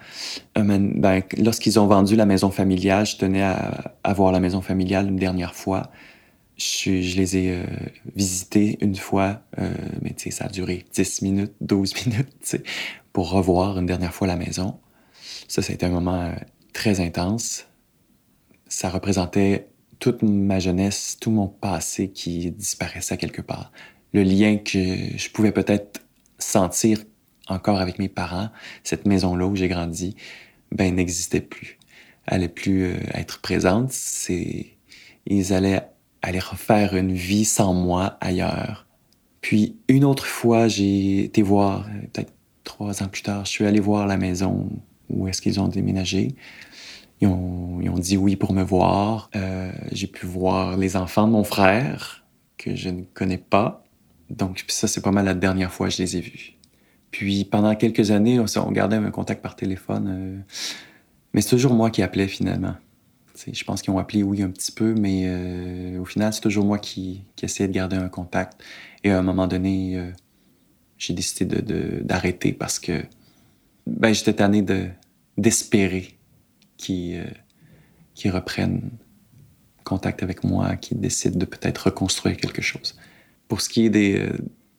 Euh, 0.59 0.63
ben, 0.63 1.23
lorsqu'ils 1.39 1.79
ont 1.79 1.87
vendu 1.87 2.15
la 2.15 2.27
maison 2.27 2.51
familiale, 2.51 3.07
je 3.07 3.17
tenais 3.17 3.41
à, 3.41 4.13
voir 4.13 4.31
la 4.31 4.39
maison 4.39 4.61
familiale 4.61 5.07
une 5.07 5.17
dernière 5.17 5.55
fois. 5.55 5.89
Je, 6.57 6.89
les 6.91 7.37
ai 7.37 7.51
euh, 7.51 7.65
visités 8.15 8.77
une 8.81 8.95
fois, 8.95 9.43
euh, 9.59 9.71
mais 10.01 10.15
ça 10.31 10.45
a 10.45 10.49
duré 10.49 10.85
10 10.93 11.21
minutes, 11.21 11.53
12 11.61 11.93
minutes, 12.07 12.57
pour 13.13 13.29
revoir 13.29 13.77
une 13.77 13.85
dernière 13.85 14.13
fois 14.13 14.27
la 14.27 14.35
maison. 14.35 14.79
Ça, 15.47 15.61
ça 15.61 15.71
a 15.71 15.75
été 15.75 15.85
un 15.85 15.89
moment 15.89 16.33
très 16.73 16.99
intense. 16.99 17.67
Ça 18.67 18.89
représentait 18.89 19.67
toute 19.99 20.23
ma 20.23 20.59
jeunesse, 20.59 21.17
tout 21.19 21.31
mon 21.31 21.47
passé 21.47 22.09
qui 22.09 22.51
disparaissait 22.51 23.17
quelque 23.17 23.41
part. 23.41 23.71
Le 24.13 24.23
lien 24.23 24.57
que 24.57 24.79
je 25.17 25.29
pouvais 25.29 25.51
peut-être 25.51 26.01
sentir 26.39 27.03
encore 27.47 27.79
avec 27.79 27.99
mes 27.99 28.09
parents, 28.09 28.49
cette 28.83 29.05
maison-là 29.05 29.45
où 29.45 29.55
j'ai 29.55 29.67
grandi, 29.67 30.15
ben, 30.71 30.95
n'existait 30.95 31.41
plus. 31.41 31.77
Elle 32.25 32.35
allait 32.35 32.49
plus 32.49 32.85
euh, 32.85 32.97
être 33.13 33.41
présente. 33.41 33.93
Ils 35.25 35.53
allaient 35.53 35.87
aller 36.21 36.39
refaire 36.39 36.95
une 36.95 37.13
vie 37.13 37.45
sans 37.45 37.73
moi 37.73 38.17
ailleurs. 38.21 38.87
Puis 39.41 39.77
une 39.87 40.03
autre 40.03 40.25
fois, 40.25 40.67
j'ai 40.67 41.23
été 41.23 41.41
voir, 41.41 41.85
peut-être 42.13 42.33
trois 42.63 43.01
ans 43.03 43.07
plus 43.07 43.21
tard, 43.21 43.45
je 43.45 43.51
suis 43.51 43.65
allé 43.65 43.79
voir 43.79 44.07
la 44.07 44.17
maison 44.17 44.69
où 45.09 45.27
est-ce 45.27 45.41
qu'ils 45.41 45.59
ont 45.59 45.67
déménagé. 45.67 46.35
Ils 47.21 47.27
ont, 47.27 47.79
ils 47.81 47.89
ont, 47.89 47.97
dit 47.97 48.17
oui 48.17 48.35
pour 48.35 48.53
me 48.53 48.61
voir. 48.61 49.29
Euh, 49.35 49.71
j'ai 49.91 50.07
pu 50.07 50.25
voir 50.25 50.77
les 50.77 50.95
enfants 50.95 51.27
de 51.27 51.31
mon 51.31 51.43
frère, 51.43 52.25
que 52.57 52.75
je 52.75 52.89
ne 52.89 53.01
connais 53.13 53.37
pas. 53.37 53.83
Donc, 54.29 54.63
ça, 54.67 54.87
c'est 54.87 55.01
pas 55.01 55.11
mal 55.11 55.25
la 55.25 55.33
dernière 55.33 55.71
fois 55.71 55.87
que 55.87 55.93
je 55.93 56.03
les 56.03 56.17
ai 56.17 56.21
vus. 56.21 56.57
Puis 57.11 57.45
pendant 57.45 57.73
quelques 57.75 58.11
années, 58.11 58.39
on, 58.39 58.71
gardait 58.71 58.97
un 58.97 59.11
contact 59.11 59.41
par 59.41 59.55
téléphone. 59.55 60.07
Euh, 60.09 60.39
mais 61.33 61.41
c'est 61.41 61.51
toujours 61.51 61.73
moi 61.73 61.89
qui 61.89 62.03
appelais 62.03 62.27
finalement. 62.27 62.75
Je 63.51 63.63
pense 63.63 63.81
qu'ils 63.81 63.93
ont 63.93 63.97
appelé, 63.97 64.23
oui, 64.23 64.41
un 64.41 64.49
petit 64.49 64.71
peu, 64.71 64.93
mais 64.93 65.23
euh, 65.25 65.99
au 65.99 66.05
final, 66.05 66.33
c'est 66.33 66.41
toujours 66.41 66.65
moi 66.65 66.79
qui, 66.79 67.23
qui, 67.35 67.45
essayais 67.45 67.67
de 67.67 67.73
garder 67.73 67.95
un 67.95 68.09
contact. 68.09 68.61
Et 69.03 69.11
à 69.11 69.19
un 69.19 69.21
moment 69.21 69.47
donné, 69.47 69.97
euh, 69.97 70.11
j'ai 70.97 71.13
décidé 71.13 71.61
d'arrêter 72.01 72.53
parce 72.53 72.79
que 72.79 73.03
ben, 73.85 74.13
j'étais 74.13 74.33
tanné 74.33 74.65
d'espérer 75.37 76.17
qu'ils 76.77 77.25
reprennent 78.25 78.89
contact 79.83 80.23
avec 80.23 80.43
moi, 80.43 80.75
qu'ils 80.75 80.99
décident 80.99 81.37
de 81.37 81.45
peut-être 81.45 81.85
reconstruire 81.85 82.37
quelque 82.37 82.61
chose. 82.61 82.97
Pour 83.47 83.61
ce 83.61 83.69
qui 83.69 83.85
est 83.85 83.89
des, 83.89 84.29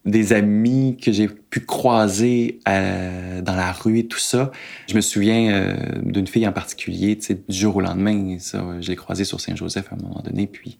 des 0.05 0.33
amis 0.33 0.97
que 0.97 1.13
j'ai 1.13 1.29
pu 1.29 1.61
croiser 1.61 2.61
euh, 2.69 3.43
dans 3.43 3.55
la 3.55 3.73
rue 3.73 3.99
et 3.99 4.07
tout 4.07 4.19
ça. 4.19 4.51
Je 4.89 4.95
me 4.95 5.01
souviens 5.01 5.53
euh, 5.53 5.77
d'une 6.03 6.27
fille 6.27 6.47
en 6.47 6.53
particulier, 6.53 7.17
tu 7.19 7.27
sais, 7.27 7.35
du 7.35 7.57
jour 7.57 7.77
au 7.77 7.81
lendemain, 7.81 8.39
ça, 8.39 8.65
je 8.81 8.89
l'ai 8.89 8.97
croisée 8.97 9.25
sur 9.25 9.41
Saint-Joseph 9.41 9.93
à 9.93 9.97
un 9.97 9.99
moment 9.99 10.23
donné, 10.23 10.47
puis 10.47 10.79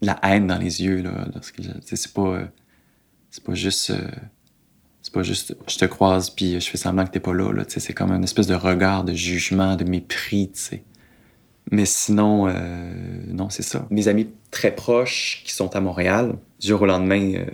la 0.00 0.18
haine 0.22 0.46
dans 0.46 0.58
les 0.58 0.82
yeux, 0.82 1.02
là, 1.02 1.26
lorsque 1.34 1.60
c'est 1.84 2.12
pas, 2.12 2.40
c'est 3.30 3.44
pas 3.44 3.54
juste, 3.54 3.90
euh, 3.90 4.08
c'est 5.02 5.12
pas 5.12 5.22
juste, 5.22 5.56
je 5.68 5.78
te 5.78 5.84
croise 5.84 6.30
puis 6.30 6.60
je 6.60 6.68
fais 6.68 6.78
semblant 6.78 7.04
que 7.04 7.12
t'es 7.12 7.20
pas 7.20 7.32
là, 7.34 7.52
là 7.52 7.64
c'est 7.68 7.94
comme 7.94 8.10
une 8.10 8.24
espèce 8.24 8.48
de 8.48 8.54
regard 8.54 9.04
de 9.04 9.12
jugement, 9.12 9.76
de 9.76 9.84
mépris, 9.84 10.50
tu 10.52 10.60
sais. 10.60 10.84
Mais 11.72 11.84
sinon, 11.84 12.46
non, 13.26 13.50
c'est 13.50 13.64
ça. 13.64 13.88
Mes 13.90 14.06
amis 14.06 14.28
très 14.52 14.72
proches 14.72 15.42
qui 15.44 15.52
sont 15.52 15.74
à 15.74 15.80
Montréal, 15.80 16.36
du 16.60 16.68
jour 16.68 16.82
au 16.82 16.86
lendemain, 16.86 17.44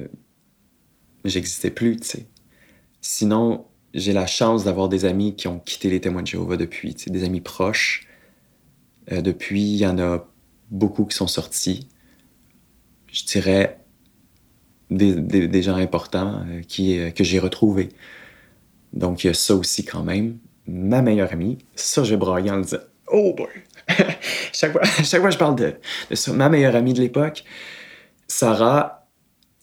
j'existais 1.24 1.70
plus, 1.70 1.96
tu 1.96 2.08
sais. 2.08 2.26
Sinon, 3.00 3.66
j'ai 3.94 4.12
la 4.12 4.26
chance 4.26 4.64
d'avoir 4.64 4.88
des 4.88 5.04
amis 5.04 5.34
qui 5.36 5.48
ont 5.48 5.58
quitté 5.58 5.90
les 5.90 6.00
témoins 6.00 6.22
de 6.22 6.26
Jéhovah 6.26 6.56
depuis, 6.56 6.94
tu 6.94 7.04
sais, 7.04 7.10
des 7.10 7.24
amis 7.24 7.40
proches. 7.40 8.06
Euh, 9.10 9.20
depuis, 9.20 9.62
il 9.62 9.76
y 9.76 9.86
en 9.86 9.98
a 9.98 10.26
beaucoup 10.70 11.04
qui 11.04 11.16
sont 11.16 11.26
sortis. 11.26 11.88
Je 13.08 13.24
dirais 13.24 13.78
des, 14.90 15.14
des, 15.14 15.62
gens 15.62 15.76
importants 15.76 16.44
euh, 16.46 16.62
qui, 16.62 16.98
euh, 16.98 17.10
que 17.10 17.24
j'ai 17.24 17.38
retrouvés. 17.38 17.90
Donc, 18.92 19.24
il 19.24 19.28
y 19.28 19.30
a 19.30 19.34
ça 19.34 19.54
aussi 19.54 19.84
quand 19.84 20.02
même. 20.02 20.38
Ma 20.66 21.02
meilleure 21.02 21.32
amie, 21.32 21.58
ça, 21.74 22.04
j'ai 22.04 22.16
braillé 22.16 22.50
en 22.50 22.60
disant 22.60 22.78
Oh 23.08 23.34
boy! 23.36 23.48
chaque, 24.52 24.72
fois, 24.72 24.82
chaque 25.02 25.20
fois 25.20 25.30
je 25.30 25.38
parle 25.38 25.56
de, 25.56 25.74
de 26.10 26.14
ça, 26.14 26.32
ma 26.32 26.48
meilleure 26.48 26.76
amie 26.76 26.94
de 26.94 27.00
l'époque, 27.00 27.44
Sarah, 28.28 29.01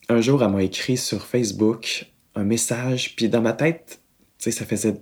un 0.10 0.22
jour, 0.22 0.44
elle 0.44 0.50
m'a 0.50 0.64
écrit 0.64 0.98
sur 0.98 1.26
Facebook 1.26 2.08
un 2.36 2.44
message, 2.44 3.16
puis 3.16 3.30
dans 3.30 3.42
ma 3.42 3.54
tête, 3.54 4.02
tu 4.38 4.46
sais, 4.46 4.52
ça 4.52 4.66
faisait, 4.66 5.00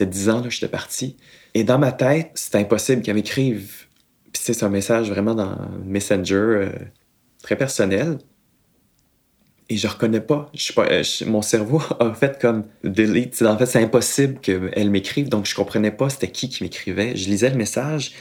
dix 0.00 0.28
ans 0.28 0.42
que 0.42 0.50
j'étais 0.50 0.68
parti, 0.68 1.16
et 1.54 1.64
dans 1.64 1.78
ma 1.78 1.92
tête, 1.92 2.30
c'était 2.34 2.58
impossible 2.58 3.02
qu'elle 3.02 3.14
m'écrive. 3.14 3.86
Puis 4.32 4.42
c'est 4.44 4.62
un 4.62 4.68
message 4.68 5.10
vraiment 5.10 5.34
dans 5.34 5.56
Messenger, 5.84 6.34
euh, 6.34 6.68
très 7.42 7.56
personnel. 7.56 8.18
Et 9.68 9.76
je 9.76 9.88
reconnais 9.88 10.20
pas. 10.20 10.50
Je, 10.54 10.72
pas 10.72 10.86
euh, 10.86 11.02
mon 11.26 11.42
cerveau 11.42 11.82
a 12.00 12.14
fait 12.14 12.38
comme 12.40 12.64
delete. 12.84 13.42
En 13.42 13.58
fait, 13.58 13.66
c'est 13.66 13.82
impossible 13.82 14.38
qu'elle 14.40 14.90
m'écrive, 14.90 15.28
donc 15.28 15.46
je 15.46 15.54
comprenais 15.54 15.90
pas 15.90 16.08
c'était 16.10 16.30
qui 16.30 16.48
qui 16.48 16.62
m'écrivait. 16.62 17.16
Je 17.16 17.28
lisais 17.28 17.50
le 17.50 17.56
message, 17.56 18.12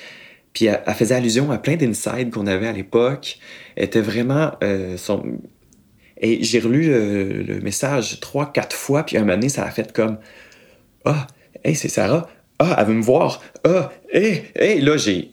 puis 0.54 0.66
elle, 0.66 0.82
faisait 0.96 1.16
allusion 1.16 1.52
à 1.52 1.58
plein 1.58 1.76
d'insides 1.76 2.32
qu'on 2.32 2.48
avait 2.48 2.68
à 2.68 2.74
l'époque. 2.74 3.38
Était 3.78 4.02
vraiment... 4.02 4.54
Euh, 4.64 4.98
son, 4.98 5.40
et 6.26 6.44
j'ai 6.44 6.60
relu 6.60 6.90
le, 7.46 7.60
message 7.62 8.20
trois, 8.20 8.52
quatre 8.52 8.76
fois, 8.76 9.04
puis 9.04 9.18
un 9.18 9.22
moment 9.22 9.34
donné, 9.34 9.50
ça 9.50 9.64
a 9.64 9.70
fait 9.70 9.94
comme 9.94 10.18
Ah, 11.06 11.28
hey, 11.64 11.76
c'est 11.76 11.88
Sarah. 11.88 12.28
Ah, 12.58 12.78
elle 12.80 12.88
veut 12.88 12.94
me 12.94 13.04
voir. 13.04 13.42
Ah, 13.64 13.92
hey, 14.12 14.44
hey, 14.56 14.82
là, 14.82 14.98
j'ai. 14.98 15.32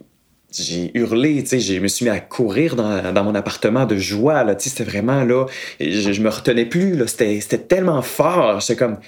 J'ai 0.54 0.90
hurlé, 0.92 1.42
je 1.46 1.78
me 1.78 1.88
suis 1.88 2.04
mis 2.04 2.10
à 2.10 2.20
courir 2.20 2.76
dans, 2.76 3.10
dans 3.14 3.24
mon 3.24 3.34
appartement 3.34 3.86
de 3.86 3.96
joie, 3.96 4.44
là, 4.44 4.54
tu 4.54 4.68
c'était 4.68 4.84
vraiment, 4.84 5.24
là, 5.24 5.46
je, 5.80 6.12
je, 6.12 6.20
me 6.20 6.28
retenais 6.28 6.66
plus, 6.66 6.94
là, 6.94 7.06
c'était 7.06 7.40
tellement 7.56 8.02
fort, 8.02 8.60
c'est 8.60 8.76
comme, 8.76 8.98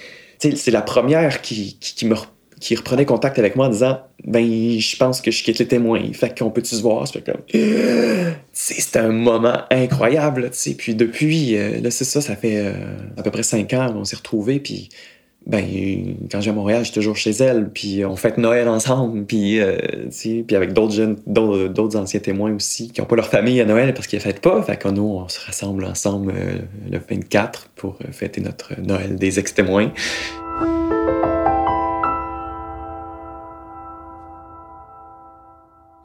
tu 0.41 0.53
sais, 0.53 0.57
c'est 0.57 0.71
la 0.71 0.81
première 0.81 1.43
qui, 1.43 1.77
qui, 1.79 1.95
qui 1.97 2.07
me 2.07 2.15
qui 2.65 2.75
reprenait 2.77 3.05
contact 3.05 3.39
avec 3.39 3.57
moi 3.57 3.67
en 3.67 3.69
disant 3.69 3.99
ben 4.25 4.43
je 4.43 4.97
pense 4.97 5.21
que 5.21 5.31
je 5.31 5.45
quitte 5.45 5.59
les 5.59 5.69
témoins 5.69 6.01
fait 6.15 6.37
qu'on 6.37 6.51
peut-tu 6.51 6.75
se 6.77 6.81
voir? 6.81 7.07
C'était 8.55 8.99
un 8.99 9.11
moment 9.11 9.59
incroyable 9.71 10.45
tu 10.45 10.59
sais. 10.59 10.71
Puis 10.75 10.95
depuis 10.95 11.59
euh, 11.59 11.83
là 11.83 11.91
c'est 11.91 12.05
ça 12.05 12.23
ça 12.23 12.35
fait 12.37 12.57
euh, 12.57 12.73
à 13.19 13.23
peu 13.23 13.31
près 13.31 13.43
cinq 13.43 13.75
ans 13.75 13.93
on 13.95 14.05
s'est 14.05 14.17
retrouvés 14.17 14.61
puis 14.61 14.89
ben 15.47 15.63
quand 16.31 16.41
je 16.41 16.47
vais 16.47 16.53
à 16.53 16.55
Montréal 16.55 16.79
je 16.79 16.85
suis 16.85 16.95
toujours 16.95 17.19
chez 17.19 17.33
elle 17.33 17.69
puis 17.69 18.03
on 18.03 18.17
fête 18.17 18.39
Noël 18.39 18.67
ensemble 18.67 19.27
puis 19.27 19.61
euh, 19.61 19.77
puis 20.47 20.57
avec 20.57 20.73
d'autres 20.73 20.95
jeunes 20.95 21.19
d'autres 21.27 21.99
anciens 21.99 22.21
témoins 22.21 22.55
aussi 22.55 22.89
qui 22.89 23.03
n'ont 23.03 23.07
pas 23.07 23.17
leur 23.17 23.29
famille 23.29 23.61
à 23.61 23.67
Noël 23.67 23.93
parce 23.93 24.07
qu'ils 24.07 24.21
ne 24.21 24.23
fêtent 24.23 24.41
pas. 24.41 24.63
Fait 24.63 24.79
que 24.79 24.89
nous 24.89 25.03
on 25.03 25.29
se 25.29 25.39
rassemble 25.45 25.85
ensemble 25.85 26.33
le 26.91 26.99
24 26.99 27.73
pour 27.77 27.99
fêter 28.11 28.41
notre 28.41 28.81
Noël 28.81 29.17
des 29.17 29.39
ex-témoins 29.39 29.93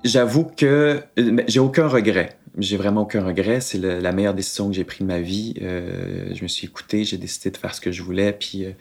J'avoue 0.03 0.45
que 0.45 1.03
j'ai 1.47 1.59
aucun 1.59 1.88
regret. 1.88 2.38
J'ai 2.57 2.77
vraiment 2.77 3.01
aucun 3.01 3.23
regret. 3.23 3.62
C'est 3.62 3.77
la 3.77 4.12
meilleure 4.12 4.33
décision 4.33 4.69
que 4.69 4.75
j'ai 4.75 4.83
prise 4.83 5.01
de 5.01 5.05
ma 5.05 5.19
vie. 5.19 5.55
Euh, 5.62 6.33
je 6.33 6.41
me 6.43 6.47
suis 6.47 6.67
écouté, 6.67 7.03
j'ai 7.03 7.17
décidé 7.17 7.51
de 7.51 7.57
faire 7.57 7.75
ce 7.75 7.81
que 7.81 7.91
je 7.91 8.01
voulais, 8.01 8.33
puis 8.33 8.65
euh, 8.65 8.71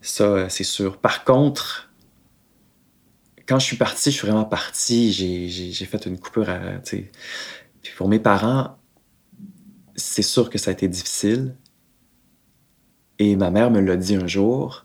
ça, 0.00 0.48
c'est 0.48 0.64
sûr. 0.64 0.98
Par 0.98 1.24
contre, 1.24 1.90
quand 3.46 3.58
je 3.58 3.64
suis 3.64 3.76
parti, 3.76 4.10
je 4.10 4.16
suis 4.16 4.26
vraiment 4.26 4.44
parti. 4.44 5.12
J'ai 5.12 5.84
fait 5.86 6.06
une 6.06 6.18
coupure 6.18 6.50
à. 6.50 6.60
Puis 6.84 7.92
pour 7.96 8.08
mes 8.08 8.18
parents, 8.18 8.76
c'est 9.96 10.22
sûr 10.22 10.50
que 10.50 10.58
ça 10.58 10.70
a 10.70 10.72
été 10.72 10.88
difficile. 10.88 11.54
Et 13.18 13.36
ma 13.36 13.50
mère 13.50 13.70
me 13.70 13.80
l'a 13.80 13.96
dit 13.96 14.16
un 14.16 14.26
jour. 14.26 14.84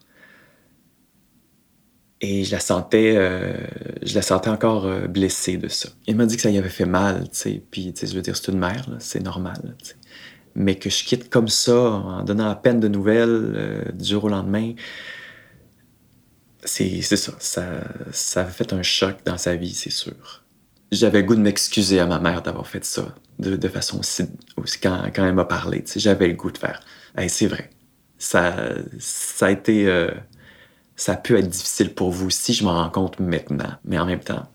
Et 2.21 2.43
je 2.43 2.51
la 2.51 2.59
sentais, 2.59 3.13
euh, 3.15 3.53
je 4.01 4.13
la 4.13 4.21
sentais 4.21 4.49
encore 4.49 4.85
euh, 4.85 5.07
blessée 5.07 5.57
de 5.57 5.69
ça. 5.69 5.89
Elle 6.05 6.15
m'a 6.15 6.25
dit 6.25 6.35
que 6.35 6.41
ça 6.41 6.49
y 6.49 6.57
avait 6.57 6.67
fait 6.67 6.85
mal, 6.85 7.23
tu 7.29 7.37
sais. 7.37 7.63
Puis, 7.71 7.93
tu 7.93 8.01
sais, 8.01 8.07
je 8.07 8.15
veux 8.15 8.21
dire, 8.21 8.35
c'est 8.35 8.51
une 8.51 8.59
mère, 8.59 8.85
c'est 8.99 9.23
normal, 9.23 9.75
tu. 9.83 9.93
Mais 10.55 10.75
que 10.75 10.89
je 10.89 11.05
quitte 11.05 11.29
comme 11.29 11.47
ça, 11.47 11.79
en 11.79 12.23
donnant 12.23 12.49
à 12.49 12.55
peine 12.55 12.81
de 12.81 12.89
nouvelles, 12.89 13.53
euh, 13.55 13.91
du 13.93 14.09
jour 14.09 14.25
au 14.25 14.29
lendemain, 14.29 14.73
c'est 16.65 17.01
ça. 17.01 17.33
Ça, 17.39 17.65
ça 18.11 18.41
a 18.41 18.45
fait 18.45 18.73
un 18.73 18.83
choc 18.83 19.17
dans 19.25 19.37
sa 19.37 19.55
vie, 19.55 19.73
c'est 19.73 19.89
sûr. 19.89 20.43
J'avais 20.91 21.23
goût 21.23 21.35
de 21.35 21.41
m'excuser 21.41 21.99
à 21.99 22.05
ma 22.05 22.19
mère 22.19 22.41
d'avoir 22.41 22.67
fait 22.67 22.83
ça 22.83 23.15
de, 23.37 23.55
de 23.55 23.67
façon 23.69 23.99
aussi, 23.99 24.23
aussi 24.57 24.79
quand, 24.79 25.03
quand, 25.15 25.25
elle 25.25 25.35
m'a 25.35 25.45
parlé. 25.45 25.83
Tu 25.83 25.93
sais, 25.93 25.99
j'avais 26.01 26.27
le 26.27 26.33
goût 26.33 26.51
de 26.51 26.57
faire. 26.57 26.81
Hey, 27.15 27.29
c'est 27.29 27.47
vrai. 27.47 27.69
Ça, 28.17 28.55
ça 28.99 29.45
a 29.45 29.51
été 29.51 29.87
ça 30.99 31.15
peut 31.15 31.37
être 31.37 31.47
difficile 31.47 31.93
pour 31.93 32.11
vous 32.11 32.29
si 32.29 32.53
je 32.53 32.65
m'en 32.65 32.73
rends 32.73 32.89
compte 32.89 33.21
maintenant. 33.21 33.71
Mais 33.85 33.97
en 33.97 34.05
même 34.05 34.19
temps, 34.19 34.45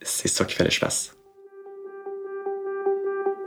c'est 0.00 0.28
ça 0.28 0.46
qu'il 0.46 0.56
fallait 0.56 0.70
que 0.70 0.74
je 0.74 0.80
fasse. 0.80 1.14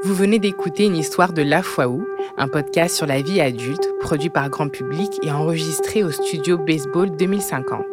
Vous 0.03 0.13
venez 0.13 0.37
d'écouter 0.37 0.85
une 0.85 0.95
histoire 0.95 1.33
de 1.33 1.41
La 1.41 1.63
Foi 1.63 1.87
Où, 1.87 2.07
un 2.37 2.47
podcast 2.47 2.95
sur 2.95 3.07
la 3.07 3.23
vie 3.23 3.41
adulte, 3.41 3.89
produit 3.99 4.29
par 4.29 4.51
grand 4.51 4.69
public 4.69 5.19
et 5.23 5.31
enregistré 5.31 6.03
au 6.03 6.11
studio 6.11 6.59
Baseball 6.59 7.15
2050. 7.17 7.83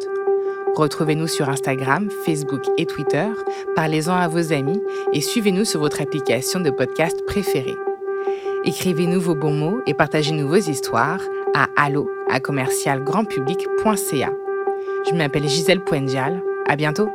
Retrouvez-nous 0.75 1.27
sur 1.27 1.49
Instagram, 1.49 2.11
Facebook 2.23 2.61
et 2.77 2.85
Twitter, 2.85 3.27
parlez-en 3.75 4.13
à 4.13 4.27
vos 4.27 4.53
amis 4.53 4.79
et 5.11 5.21
suivez-nous 5.21 5.65
sur 5.65 5.79
votre 5.79 6.01
application 6.01 6.59
de 6.59 6.69
podcast 6.69 7.25
préférée. 7.25 7.75
Écrivez-nous 8.63 9.21
vos 9.21 9.35
bons 9.35 9.53
mots 9.53 9.81
et 9.87 9.95
partagez-nous 9.95 10.47
vos 10.47 10.55
histoires 10.55 11.21
à 11.55 11.69
allo 11.77 12.11
à 12.29 12.39
commercialgrandpublic.ca. 12.39 14.29
Je 15.09 15.15
m'appelle 15.15 15.47
Gisèle 15.47 15.83
Poendial. 15.83 16.43
À 16.67 16.75
bientôt! 16.75 17.09